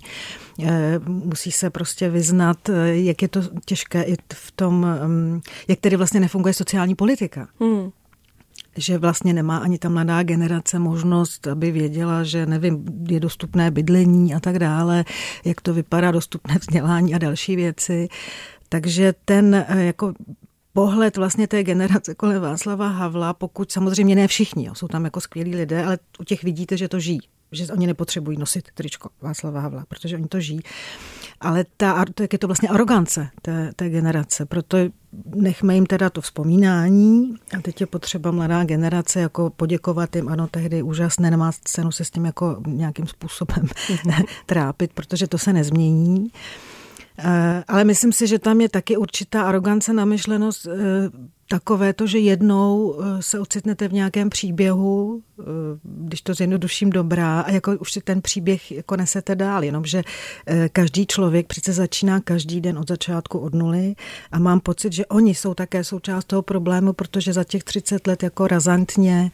Musí 1.09 1.53
se 1.53 1.71
prostě 1.71 2.11
vyznat, 2.11 2.71
jak 2.85 3.23
je 3.23 3.29
to 3.29 3.43
těžké 3.65 4.03
i 4.03 4.17
v 4.35 4.51
tom, 4.51 4.87
mm, 5.07 5.41
jak 5.69 5.81
tedy 5.81 5.97
vlastně 5.97 6.21
nefunguje 6.21 6.55
sociální 6.55 6.95
politika. 6.95 7.49
Hmm 7.61 7.91
že 8.77 8.99
vlastně 8.99 9.33
nemá 9.33 9.59
ani 9.59 9.79
ta 9.79 9.89
mladá 9.89 10.23
generace 10.23 10.79
možnost, 10.79 11.47
aby 11.47 11.71
věděla, 11.71 12.25
že 12.25 12.47
nevím, 12.47 12.85
je 13.09 13.21
dostupné 13.21 13.71
bydlení 13.71 14.35
a 14.35 14.41
tak 14.41 14.59
dále, 14.59 15.05
jak 15.45 15.61
to 15.61 15.75
vypadá, 15.75 16.11
dostupné 16.11 16.59
vzdělání 16.61 17.15
a 17.15 17.19
další 17.19 17.57
věci. 17.57 18.09
Takže 18.69 19.15
ten 19.25 19.55
eh, 19.55 19.85
jako 19.85 20.12
pohled 20.73 21.17
vlastně 21.17 21.47
té 21.47 21.65
generace 21.65 22.15
kolem 22.15 22.43
Václava 22.43 22.89
Havla, 22.89 23.33
pokud 23.33 23.73
samozřejmě 23.73 24.15
ne 24.15 24.29
všichni, 24.29 24.67
jo, 24.67 24.75
jsou 24.75 24.89
tam 24.89 25.05
jako 25.05 25.21
skvělí 25.21 25.57
lidé, 25.57 25.85
ale 25.85 25.99
u 26.19 26.25
těch 26.25 26.43
vidíte, 26.43 26.77
že 26.77 26.89
to 26.89 27.01
žijí 27.01 27.21
že 27.53 27.67
oni 27.73 27.87
nepotřebují 27.87 28.39
nosit 28.39 28.69
tričko 28.75 29.11
Václava 29.23 29.61
Havla, 29.61 29.85
protože 29.89 30.17
oni 30.17 30.27
to 30.27 30.41
žijí. 30.41 30.61
Ale 31.41 31.65
ta, 31.77 32.05
tak 32.15 32.33
je 32.33 32.39
to 32.39 32.47
vlastně 32.47 32.69
arogance 32.69 33.29
té, 33.43 33.73
té 33.77 33.91
generace, 33.91 34.47
proto 34.47 34.79
nechme 35.35 35.75
jim 35.75 35.87
teda 35.87 36.11
to 36.11 36.21
vzpomínání 36.21 37.35
a 37.59 37.61
teď 37.63 37.81
je 37.81 37.87
potřeba 37.87 38.31
mladá 38.31 38.65
generace 38.65 39.21
jako 39.21 39.51
poděkovat 39.51 40.17
jim, 40.17 40.29
ano, 40.29 40.47
tehdy 40.47 40.83
úžasné, 40.83 41.31
nemá 41.31 41.51
cenu 41.65 41.93
se 41.93 42.05
s 42.05 42.11
tím 42.11 42.25
jako 42.25 42.63
nějakým 42.67 43.07
způsobem 43.07 43.67
trápit, 44.47 44.93
protože 44.93 45.27
to 45.27 45.39
se 45.39 45.53
nezmění. 45.53 46.31
Eh, 47.19 47.65
ale 47.69 47.85
myslím 47.85 48.13
si, 48.13 48.27
že 48.27 48.39
tam 48.39 48.61
je 48.61 48.69
taky 48.69 48.97
určitá 48.97 49.43
arogance, 49.43 49.93
namyšlenost, 49.93 50.67
eh, 50.67 50.71
takové 51.49 51.93
to, 51.93 52.07
že 52.07 52.19
jednou 52.19 52.99
eh, 53.01 53.23
se 53.23 53.39
ocitnete 53.39 53.89
v 53.89 53.93
nějakém 53.93 54.31
příběhu, 54.31 55.23
když 55.83 56.21
to 56.23 56.35
zjednoduším 56.35 56.91
dobrá, 56.91 57.41
a 57.41 57.51
jako 57.51 57.77
už 57.77 57.93
si 57.93 58.01
ten 58.01 58.23
příběh 58.23 58.73
jako 58.73 58.97
nesete 58.97 59.35
dál, 59.35 59.65
jenomže 59.65 60.03
každý 60.73 61.07
člověk 61.07 61.47
přece 61.47 61.73
začíná 61.73 62.21
každý 62.21 62.61
den 62.61 62.79
od 62.79 62.89
začátku 62.89 63.39
od 63.39 63.55
nuly 63.55 63.95
a 64.33 64.39
mám 64.39 64.61
pocit, 64.61 64.93
že 64.93 65.07
oni 65.07 65.35
jsou 65.35 65.55
také 65.55 65.85
součást 65.85 66.25
toho 66.25 66.43
problému, 66.43 66.93
protože 66.93 67.33
za 67.33 67.45
těch 67.45 67.65
30 67.65 68.07
let 68.07 68.23
jako 68.23 68.47
razantně 68.47 69.31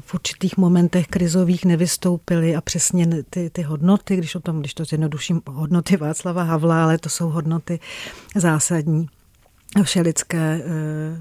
v 0.00 0.14
určitých 0.14 0.56
momentech 0.56 1.06
krizových 1.06 1.64
nevystoupily 1.64 2.56
a 2.56 2.60
přesně 2.60 3.08
ty, 3.30 3.50
ty 3.50 3.62
hodnoty, 3.62 4.16
když 4.16 4.34
o 4.34 4.40
tom, 4.40 4.60
když 4.60 4.74
to 4.74 4.84
zjednoduším, 4.84 5.42
hodnoty 5.46 5.96
Václava 5.96 6.42
Havla, 6.42 6.84
ale 6.84 6.98
to 6.98 7.08
jsou 7.08 7.28
hodnoty 7.28 7.80
zásadní, 8.36 9.08
všelidské, 9.82 10.62
eh, 10.64 11.20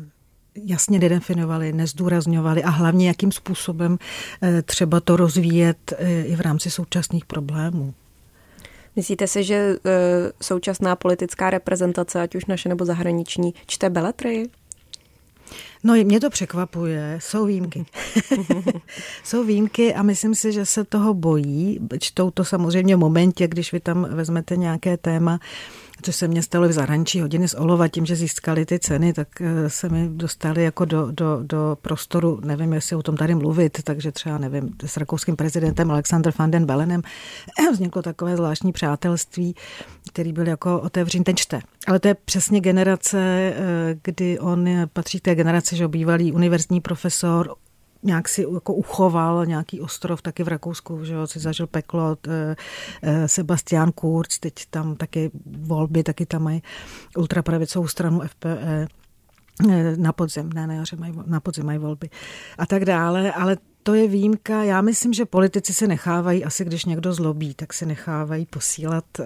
jasně 0.55 0.99
nedefinovali, 0.99 1.73
nezdůrazňovali 1.73 2.63
a 2.63 2.69
hlavně 2.69 3.07
jakým 3.07 3.31
způsobem 3.31 3.97
eh, 4.41 4.61
třeba 4.61 4.99
to 4.99 5.17
rozvíjet 5.17 5.93
eh, 5.97 6.21
i 6.21 6.35
v 6.35 6.41
rámci 6.41 6.71
současných 6.71 7.25
problémů. 7.25 7.93
Myslíte 8.95 9.27
si, 9.27 9.43
že 9.43 9.75
současná 10.41 10.95
politická 10.95 11.49
reprezentace, 11.49 12.21
ať 12.21 12.35
už 12.35 12.45
naše 12.45 12.69
nebo 12.69 12.85
zahraniční, 12.85 13.53
čte 13.67 13.89
beletry? 13.89 14.49
No, 15.83 15.93
mě 15.93 16.19
to 16.19 16.29
překvapuje, 16.29 17.19
jsou 17.21 17.45
výjimky. 17.45 17.85
jsou 19.23 19.43
výjimky 19.43 19.93
a 19.93 20.03
myslím 20.03 20.35
si, 20.35 20.51
že 20.51 20.65
se 20.65 20.83
toho 20.83 21.13
bojí. 21.13 21.79
Čtou 21.99 22.31
to 22.31 22.45
samozřejmě 22.45 22.95
v 22.95 22.99
momentě, 22.99 23.47
když 23.47 23.71
vy 23.71 23.79
tam 23.79 24.07
vezmete 24.11 24.57
nějaké 24.57 24.97
téma, 24.97 25.39
což 26.01 26.15
se 26.15 26.27
mně 26.27 26.43
stalo 26.43 26.67
v 26.67 26.71
zahraničí 26.71 27.21
hodiny 27.21 27.47
z 27.47 27.53
Olova, 27.53 27.87
tím, 27.87 28.05
že 28.05 28.15
získali 28.15 28.65
ty 28.65 28.79
ceny, 28.79 29.13
tak 29.13 29.27
eh, 29.41 29.69
se 29.69 29.89
mi 29.89 30.09
dostali 30.09 30.63
jako 30.63 30.85
do, 30.85 31.11
do, 31.11 31.39
do 31.41 31.77
prostoru, 31.81 32.39
nevím, 32.43 32.73
jestli 32.73 32.95
o 32.95 33.03
tom 33.03 33.17
tady 33.17 33.35
mluvit, 33.35 33.83
takže 33.83 34.11
třeba, 34.11 34.37
nevím, 34.37 34.69
s 34.85 34.97
rakouským 34.97 35.35
prezidentem 35.35 35.91
Alexander 35.91 36.33
van 36.39 36.51
den 36.51 36.65
Belenem 36.65 37.01
vzniklo 37.73 38.01
takové 38.01 38.37
zvláštní 38.37 38.71
přátelství, 38.71 39.55
který 40.11 40.33
byl 40.33 40.47
jako 40.47 40.81
otevřený, 40.81 41.23
ten 41.23 41.35
čte. 41.35 41.61
Ale 41.87 41.99
to 41.99 42.07
je 42.07 42.15
přesně 42.25 42.59
generace, 42.61 43.19
eh, 43.19 43.53
kdy 44.03 44.39
on 44.39 44.69
patří 44.93 45.19
té 45.19 45.35
generaci, 45.35 45.75
že 45.75 45.87
bývalý 45.87 46.31
univerzitní 46.31 46.81
profesor, 46.81 47.55
nějak 48.03 48.29
si 48.29 48.45
jako 48.53 48.73
uchoval 48.73 49.45
nějaký 49.45 49.81
ostrov 49.81 50.21
taky 50.21 50.43
v 50.43 50.47
Rakousku, 50.47 51.05
že 51.05 51.13
jo, 51.13 51.27
si 51.27 51.39
zažil 51.39 51.67
peklo, 51.67 52.17
eh, 52.27 52.55
eh, 53.01 53.27
Sebastian 53.27 53.91
Kurz, 53.91 54.39
teď 54.39 54.53
tam 54.69 54.95
taky 54.95 55.31
volby, 55.45 56.03
taky 56.03 56.25
tam 56.25 56.43
mají 56.43 56.63
ultrapravicovou 57.17 57.87
stranu 57.87 58.21
FPE 58.27 58.87
eh, 59.69 59.97
na 59.97 60.13
podzim, 60.13 60.49
ne, 60.53 60.67
na 60.67 60.73
jaře 60.73 60.95
mají, 60.95 61.13
na 61.25 61.39
podzim 61.39 61.65
mají 61.65 61.79
volby 61.79 62.09
a 62.57 62.65
tak 62.65 62.85
dále, 62.85 63.31
ale 63.31 63.57
to 63.83 63.93
je 63.93 64.07
výjimka. 64.07 64.63
Já 64.63 64.81
myslím, 64.81 65.13
že 65.13 65.25
politici 65.25 65.73
se 65.73 65.87
nechávají, 65.87 66.45
asi 66.45 66.65
když 66.65 66.85
někdo 66.85 67.13
zlobí, 67.13 67.53
tak 67.53 67.73
se 67.73 67.85
nechávají 67.85 68.45
posílat 68.45 69.05
e, 69.19 69.25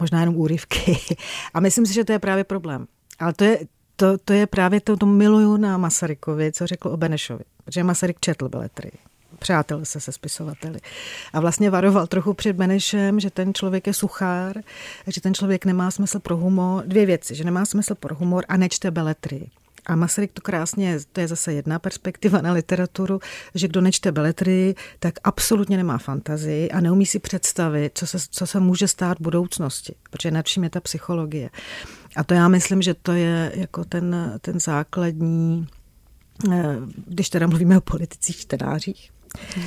možná 0.00 0.20
jenom 0.20 0.36
úryvky. 0.36 0.96
A 1.54 1.60
myslím 1.60 1.86
si, 1.86 1.94
že 1.94 2.04
to 2.04 2.12
je 2.12 2.18
právě 2.18 2.44
problém. 2.44 2.86
Ale 3.18 3.32
to 3.32 3.44
je, 3.44 3.58
to, 3.96 4.18
to 4.18 4.32
je 4.32 4.46
právě 4.46 4.80
to, 4.80 4.96
to 4.96 5.06
miluju 5.06 5.56
na 5.56 5.78
Masarykovi, 5.78 6.52
co 6.52 6.66
řekl 6.66 6.88
o 6.88 6.96
Benešovi 6.96 7.44
protože 7.70 7.84
Masaryk 7.84 8.20
četl 8.20 8.48
beletry 8.48 8.90
přátel 9.38 9.84
se 9.84 10.00
se 10.00 10.12
spisovateli. 10.12 10.78
A 11.32 11.40
vlastně 11.40 11.70
varoval 11.70 12.06
trochu 12.06 12.34
před 12.34 12.56
Benešem, 12.56 13.20
že 13.20 13.30
ten 13.30 13.54
člověk 13.54 13.86
je 13.86 13.94
suchár, 13.94 14.56
že 15.06 15.20
ten 15.20 15.34
člověk 15.34 15.64
nemá 15.64 15.90
smysl 15.90 16.18
pro 16.18 16.36
humor. 16.36 16.84
Dvě 16.86 17.06
věci, 17.06 17.34
že 17.34 17.44
nemá 17.44 17.64
smysl 17.64 17.94
pro 17.94 18.14
humor 18.14 18.44
a 18.48 18.56
nečte 18.56 18.90
beletry. 18.90 19.46
A 19.86 19.96
Masaryk 19.96 20.32
to 20.32 20.42
krásně, 20.42 20.98
to 21.12 21.20
je 21.20 21.28
zase 21.28 21.52
jedna 21.52 21.78
perspektiva 21.78 22.40
na 22.40 22.52
literaturu, 22.52 23.20
že 23.54 23.68
kdo 23.68 23.80
nečte 23.80 24.12
beletry, 24.12 24.74
tak 24.98 25.14
absolutně 25.24 25.76
nemá 25.76 25.98
fantazii 25.98 26.70
a 26.70 26.80
neumí 26.80 27.06
si 27.06 27.18
představit, 27.18 27.98
co 27.98 28.06
se, 28.06 28.18
co 28.30 28.46
se 28.46 28.60
může 28.60 28.88
stát 28.88 29.18
v 29.18 29.22
budoucnosti, 29.22 29.94
protože 30.10 30.30
nad 30.30 30.46
vším 30.46 30.64
je 30.64 30.70
ta 30.70 30.80
psychologie. 30.80 31.50
A 32.16 32.24
to 32.24 32.34
já 32.34 32.48
myslím, 32.48 32.82
že 32.82 32.94
to 32.94 33.12
je 33.12 33.52
jako 33.54 33.84
ten, 33.84 34.38
ten 34.40 34.60
základní 34.60 35.66
když 37.06 37.30
teda 37.30 37.46
mluvíme 37.46 37.78
o 37.78 37.80
politicích 37.80 38.36
čtenářích 38.36 39.10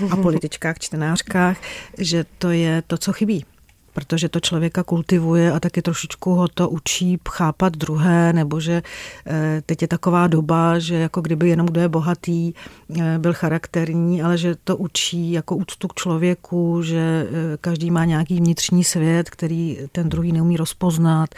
a 0.10 0.16
političkách 0.16 0.80
čtenářkách, 0.80 1.58
že 1.98 2.26
to 2.38 2.52
je 2.52 2.84
to, 2.88 2.98
co 2.98 3.14
chybí 3.14 3.46
protože 3.94 4.30
to 4.30 4.40
člověka 4.40 4.84
kultivuje 4.84 5.52
a 5.52 5.60
taky 5.60 5.82
trošičku 5.82 6.34
ho 6.34 6.48
to 6.48 6.70
učí 6.70 7.20
chápat 7.30 7.78
druhé, 7.78 8.34
nebo 8.34 8.60
že 8.60 8.84
eh, 9.28 9.62
teď 9.66 9.82
je 9.82 9.88
taková 9.88 10.28
doba, 10.28 10.80
že 10.80 10.96
jako 10.96 11.22
kdyby 11.22 11.50
jenom 11.50 11.68
kdo 11.68 11.82
je 11.82 11.90
bohatý, 11.90 12.54
eh, 13.00 13.20
byl 13.20 13.34
charakterní, 13.34 14.22
ale 14.22 14.38
že 14.38 14.56
to 14.64 14.78
učí 14.78 15.32
jako 15.32 15.56
úctu 15.56 15.88
k 15.88 15.94
člověku, 15.94 16.82
že 16.82 17.28
každý 17.62 17.92
má 17.92 18.06
nějaký 18.06 18.36
vnitřní 18.36 18.84
svět, 18.84 19.30
který 19.30 19.78
ten 19.92 20.10
druhý 20.10 20.32
neumí 20.32 20.58
rozpoznat, 20.58 21.30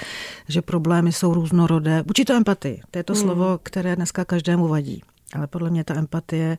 že 0.48 0.62
problémy 0.62 1.12
jsou 1.12 1.34
různorodé. 1.34 2.04
Učí 2.10 2.26
to 2.26 2.34
empatii. 2.34 2.82
To 2.92 2.98
je 3.00 3.04
to 3.04 3.14
hmm. 3.14 3.22
slovo, 3.22 3.60
které 3.64 3.96
dneska 3.96 4.26
každému 4.26 4.68
vadí 4.68 5.02
ale 5.34 5.48
podle 5.48 5.70
mě 5.70 5.84
ta 5.84 5.96
empatie 5.96 6.58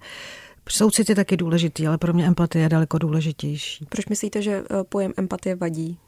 Soucit 0.69 1.09
je 1.09 1.15
taky 1.15 1.37
důležitý, 1.37 1.87
ale 1.87 1.99
pro 1.99 2.13
mě 2.13 2.27
empatie 2.27 2.63
je 2.63 2.69
daleko 2.69 2.99
důležitější. 2.99 3.87
Proč 3.89 4.07
myslíte, 4.07 4.43
že 4.43 4.53
eh, 4.71 4.85
pojem 4.85 5.13
empatie 5.17 5.57
vadí? 5.57 5.99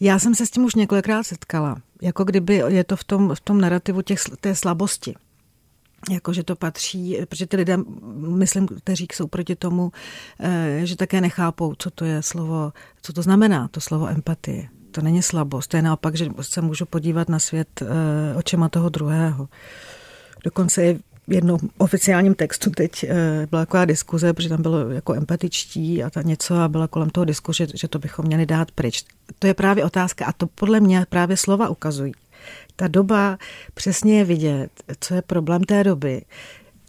Já 0.00 0.18
jsem 0.18 0.34
se 0.34 0.46
s 0.46 0.50
tím 0.50 0.64
už 0.64 0.74
několikrát 0.74 1.22
setkala. 1.22 1.76
Jako 2.02 2.24
kdyby 2.24 2.62
je 2.66 2.84
to 2.84 2.96
v 2.96 3.04
tom, 3.04 3.34
v 3.34 3.40
tom 3.40 3.60
narrativu 3.60 4.02
těch, 4.02 4.20
té 4.40 4.54
slabosti. 4.54 5.14
Jako, 6.10 6.32
že 6.32 6.42
to 6.42 6.56
patří, 6.56 7.18
protože 7.28 7.46
ty 7.46 7.56
lidé, 7.56 7.76
myslím, 8.16 8.68
kteří 8.68 9.06
jsou 9.12 9.26
proti 9.26 9.56
tomu, 9.56 9.92
eh, 10.40 10.80
že 10.84 10.96
také 10.96 11.20
nechápou, 11.20 11.74
co 11.78 11.90
to 11.90 12.04
je 12.04 12.22
slovo, 12.22 12.72
co 13.02 13.12
to 13.12 13.22
znamená, 13.22 13.68
to 13.68 13.80
slovo 13.80 14.08
empatie. 14.08 14.68
To 14.90 15.00
není 15.00 15.22
slabost, 15.22 15.70
to 15.70 15.76
je 15.76 15.82
naopak, 15.82 16.16
že 16.16 16.28
se 16.40 16.60
můžu 16.60 16.86
podívat 16.86 17.28
na 17.28 17.38
svět 17.38 17.82
eh, 17.82 18.34
očima 18.36 18.68
toho 18.68 18.88
druhého. 18.88 19.48
Dokonce 20.44 20.82
je 20.82 20.98
jednom 21.28 21.60
oficiálním 21.78 22.34
textu 22.34 22.70
teď 22.70 23.04
eh, 23.04 23.46
byla 23.50 23.66
taková 23.66 23.84
diskuze, 23.84 24.32
protože 24.32 24.48
tam 24.48 24.62
bylo 24.62 24.90
jako 24.90 25.14
empatičtí 25.14 26.02
a 26.02 26.10
ta 26.10 26.22
něco 26.22 26.54
a 26.54 26.68
byla 26.68 26.88
kolem 26.88 27.10
toho 27.10 27.24
diskuze, 27.24 27.66
že, 27.66 27.72
že 27.74 27.88
to 27.88 27.98
bychom 27.98 28.26
měli 28.26 28.46
dát 28.46 28.70
pryč. 28.70 29.04
To 29.38 29.46
je 29.46 29.54
právě 29.54 29.84
otázka 29.84 30.26
a 30.26 30.32
to 30.32 30.46
podle 30.46 30.80
mě 30.80 31.06
právě 31.08 31.36
slova 31.36 31.68
ukazují. 31.68 32.12
Ta 32.76 32.88
doba 32.88 33.38
přesně 33.74 34.18
je 34.18 34.24
vidět, 34.24 34.70
co 35.00 35.14
je 35.14 35.22
problém 35.22 35.64
té 35.64 35.84
doby. 35.84 36.22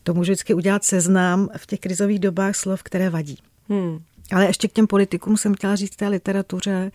to 0.04 0.14
můžu 0.14 0.32
vždycky 0.32 0.54
udělat 0.54 0.84
seznám 0.84 1.50
v 1.58 1.66
těch 1.66 1.80
krizových 1.80 2.20
dobách 2.20 2.56
slov, 2.56 2.84
které 2.84 3.10
vadí. 3.10 3.38
Hmm. 3.70 4.00
Ale 4.32 4.46
ještě 4.46 4.68
k 4.68 4.74
těm 4.74 4.88
politikům 4.88 5.38
jsem 5.38 5.54
chtěla 5.54 5.76
říct 5.76 5.96
té 5.96 6.08
literatuře. 6.08 6.92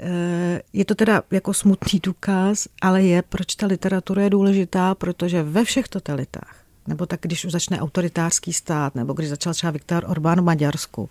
Eh, 0.00 0.62
je 0.72 0.84
to 0.84 0.94
teda 0.94 1.22
jako 1.30 1.54
smutný 1.54 2.00
důkaz, 2.02 2.68
ale 2.82 3.02
je, 3.02 3.22
proč 3.22 3.54
ta 3.54 3.66
literatura 3.66 4.22
je 4.22 4.30
důležitá, 4.30 4.94
protože 4.94 5.42
ve 5.42 5.64
všech 5.64 5.88
totalitách, 5.88 6.57
nebo 6.88 7.06
tak, 7.06 7.20
když 7.22 7.44
už 7.44 7.52
začne 7.52 7.80
autoritářský 7.80 8.52
stát, 8.52 8.94
nebo 8.94 9.12
když 9.12 9.28
začal 9.28 9.54
třeba 9.54 9.70
Viktor 9.70 10.04
Orbán 10.06 10.40
v 10.40 10.44
Maďarsku, 10.44 11.08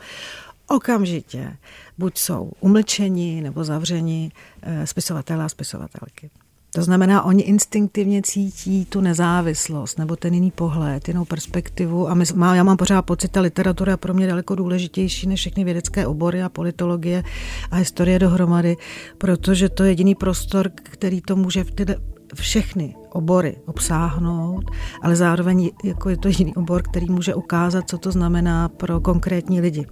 okamžitě 0.68 1.58
buď 1.98 2.18
jsou 2.18 2.52
umlčeni 2.60 3.42
nebo 3.42 3.64
zavřeni 3.64 4.32
eh, 4.62 4.88
spisovatelé 4.88 5.44
a 5.44 5.50
spisovatelky. 5.50 6.30
To 6.78 6.84
znamená, 6.84 7.24
oni 7.24 7.44
instinktivně 7.44 8.22
cítí 8.22 8.86
tu 8.86 9.02
nezávislost 9.02 10.00
nebo 10.00 10.16
ten 10.16 10.34
jiný 10.34 10.52
pohled, 10.52 11.08
jinou 11.08 11.26
perspektivu 11.26 12.10
a 12.10 12.14
my, 12.14 12.26
má, 12.36 12.56
já 12.56 12.64
mám 12.64 12.78
pořád 12.78 13.02
pocit, 13.02 13.32
ta 13.32 13.42
literatura 13.42 13.92
je 13.92 13.98
pro 13.98 14.14
mě 14.14 14.28
daleko 14.28 14.56
důležitější 14.56 15.28
než 15.28 15.40
všechny 15.40 15.64
vědecké 15.64 16.08
obory 16.08 16.44
a 16.44 16.50
politologie 16.50 17.24
a 17.72 17.76
historie 17.76 18.20
dohromady, 18.20 18.78
protože 19.18 19.70
to 19.70 19.84
je 19.84 19.92
jediný 19.92 20.16
prostor, 20.16 20.70
který 20.70 21.22
to 21.22 21.36
může 21.36 21.64
v 21.64 21.72
tyhle 21.72 21.96
všechny 22.36 22.96
obory 23.10 23.58
obsáhnout, 23.66 24.72
ale 25.02 25.16
zároveň 25.16 25.70
jako 25.84 26.10
je 26.10 26.18
to 26.18 26.28
jediný 26.28 26.56
obor, 26.56 26.84
který 26.84 27.06
může 27.10 27.36
ukázat, 27.36 27.90
co 27.90 27.98
to 27.98 28.12
znamená 28.12 28.70
pro 28.70 29.00
konkrétní 29.00 29.62
lidi 29.62 29.86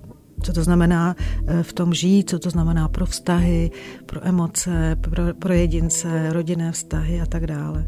co 0.44 0.54
to 0.54 0.64
znamená 0.64 1.16
eh, 1.48 1.64
v 1.64 1.74
tom 1.74 1.94
žít, 1.94 2.30
co 2.30 2.40
to 2.40 2.50
znamená 2.50 2.88
pro 2.88 3.06
vztahy, 3.06 3.72
pro 4.06 4.28
emoce, 4.28 4.98
pro, 5.02 5.34
pro 5.34 5.54
jedince, 5.54 6.34
rodinné 6.34 6.72
vztahy 6.72 7.22
a 7.22 7.26
tak 7.26 7.48
dále. 7.48 7.88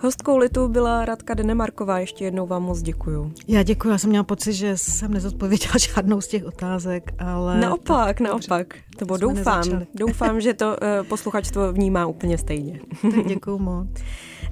Hostkou 0.00 0.36
Litu 0.36 0.68
byla 0.68 1.04
Radka 1.04 1.34
Denemarková. 1.34 1.98
Ještě 1.98 2.24
jednou 2.24 2.46
vám 2.46 2.62
moc 2.62 2.82
děkuju. 2.82 3.32
Já 3.48 3.62
děkuji. 3.62 3.88
Já 3.88 3.98
jsem 3.98 4.10
měla 4.10 4.24
pocit, 4.24 4.52
že 4.52 4.76
jsem 4.76 5.14
nezodpověděla 5.14 5.74
žádnou 5.94 6.20
z 6.20 6.28
těch 6.28 6.44
otázek, 6.44 7.14
ale... 7.18 7.60
Naopak, 7.60 8.20
naopak. 8.20 8.74
To 8.98 9.04
bylo 9.04 9.18
doufám. 9.18 9.62
Doufám, 9.94 10.40
že 10.40 10.54
to 10.54 10.66
uh, 10.66 11.06
posluchačstvo 11.08 11.72
vnímá 11.72 12.06
úplně 12.06 12.38
stejně. 12.38 12.80
děkuji 13.26 13.58
moc. 13.58 13.88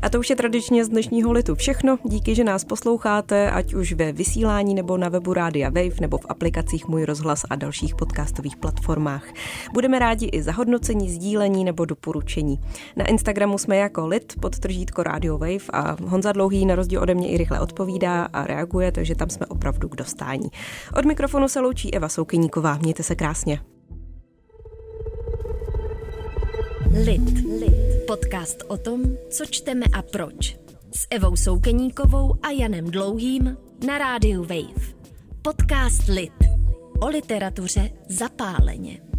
A 0.05 0.09
to 0.09 0.19
už 0.19 0.31
je 0.31 0.37
tradičně 0.37 0.85
z 0.85 0.89
dnešního 0.89 1.33
litu 1.33 1.55
všechno. 1.55 1.99
Díky, 2.05 2.35
že 2.35 2.45
nás 2.45 2.65
posloucháte, 2.65 3.51
ať 3.51 3.75
už 3.75 3.93
ve 3.93 4.13
vysílání 4.13 4.75
nebo 4.75 4.97
na 4.97 5.09
webu 5.09 5.33
Rádia 5.33 5.69
Wave 5.69 6.01
nebo 6.01 6.19
v 6.19 6.27
aplikacích 6.29 6.89
Můj 6.89 7.05
rozhlas 7.05 7.43
a 7.51 7.57
dalších 7.57 7.95
podcastových 7.95 8.57
platformách. 8.57 9.25
Budeme 9.73 9.99
rádi 9.99 10.27
i 10.27 10.43
za 10.43 10.53
hodnocení, 10.53 11.11
sdílení 11.11 11.65
nebo 11.65 11.85
doporučení. 11.85 12.61
Na 12.97 13.07
Instagramu 13.07 13.59
jsme 13.59 13.77
jako 13.77 14.07
lit 14.07 14.33
pod 14.41 14.59
tržítko 14.59 15.03
Radio 15.03 15.39
Wave 15.39 15.71
a 15.73 15.97
Honza 16.05 16.33
Dlouhý 16.33 16.67
na 16.67 16.75
rozdíl 16.75 17.03
ode 17.03 17.15
mě 17.15 17.29
i 17.29 17.37
rychle 17.37 17.61
odpovídá 17.61 18.25
a 18.25 18.47
reaguje, 18.47 18.93
takže 18.93 19.15
tam 19.15 19.31
jsme 19.31 19.47
opravdu 19.47 19.89
k 19.89 19.97
dostání. 19.97 20.49
Od 20.99 21.05
mikrofonu 21.05 21.49
se 21.49 21.61
loučí 21.61 21.95
Eva 21.95 22.09
Soukyníková. 22.09 22.79
Mějte 22.79 23.03
se 23.03 23.15
krásně. 23.15 23.61
Lit. 27.03 27.45
Lit. 27.61 28.07
Podcast 28.07 28.63
o 28.69 28.77
tom, 28.77 29.03
co 29.31 29.45
čteme 29.47 29.87
a 29.93 30.03
proč. 30.03 30.57
S 30.97 31.07
Evou 31.11 31.37
Soukeníkovou 31.37 32.35
a 32.43 32.51
Janem 32.51 32.91
Dlouhým 32.91 33.57
na 33.87 33.99
rádiu 33.99 34.41
Wave. 34.41 34.95
Podcast 35.43 36.09
Lit. 36.09 36.33
O 37.01 37.09
literatuře 37.09 37.91
zapáleně. 38.09 39.14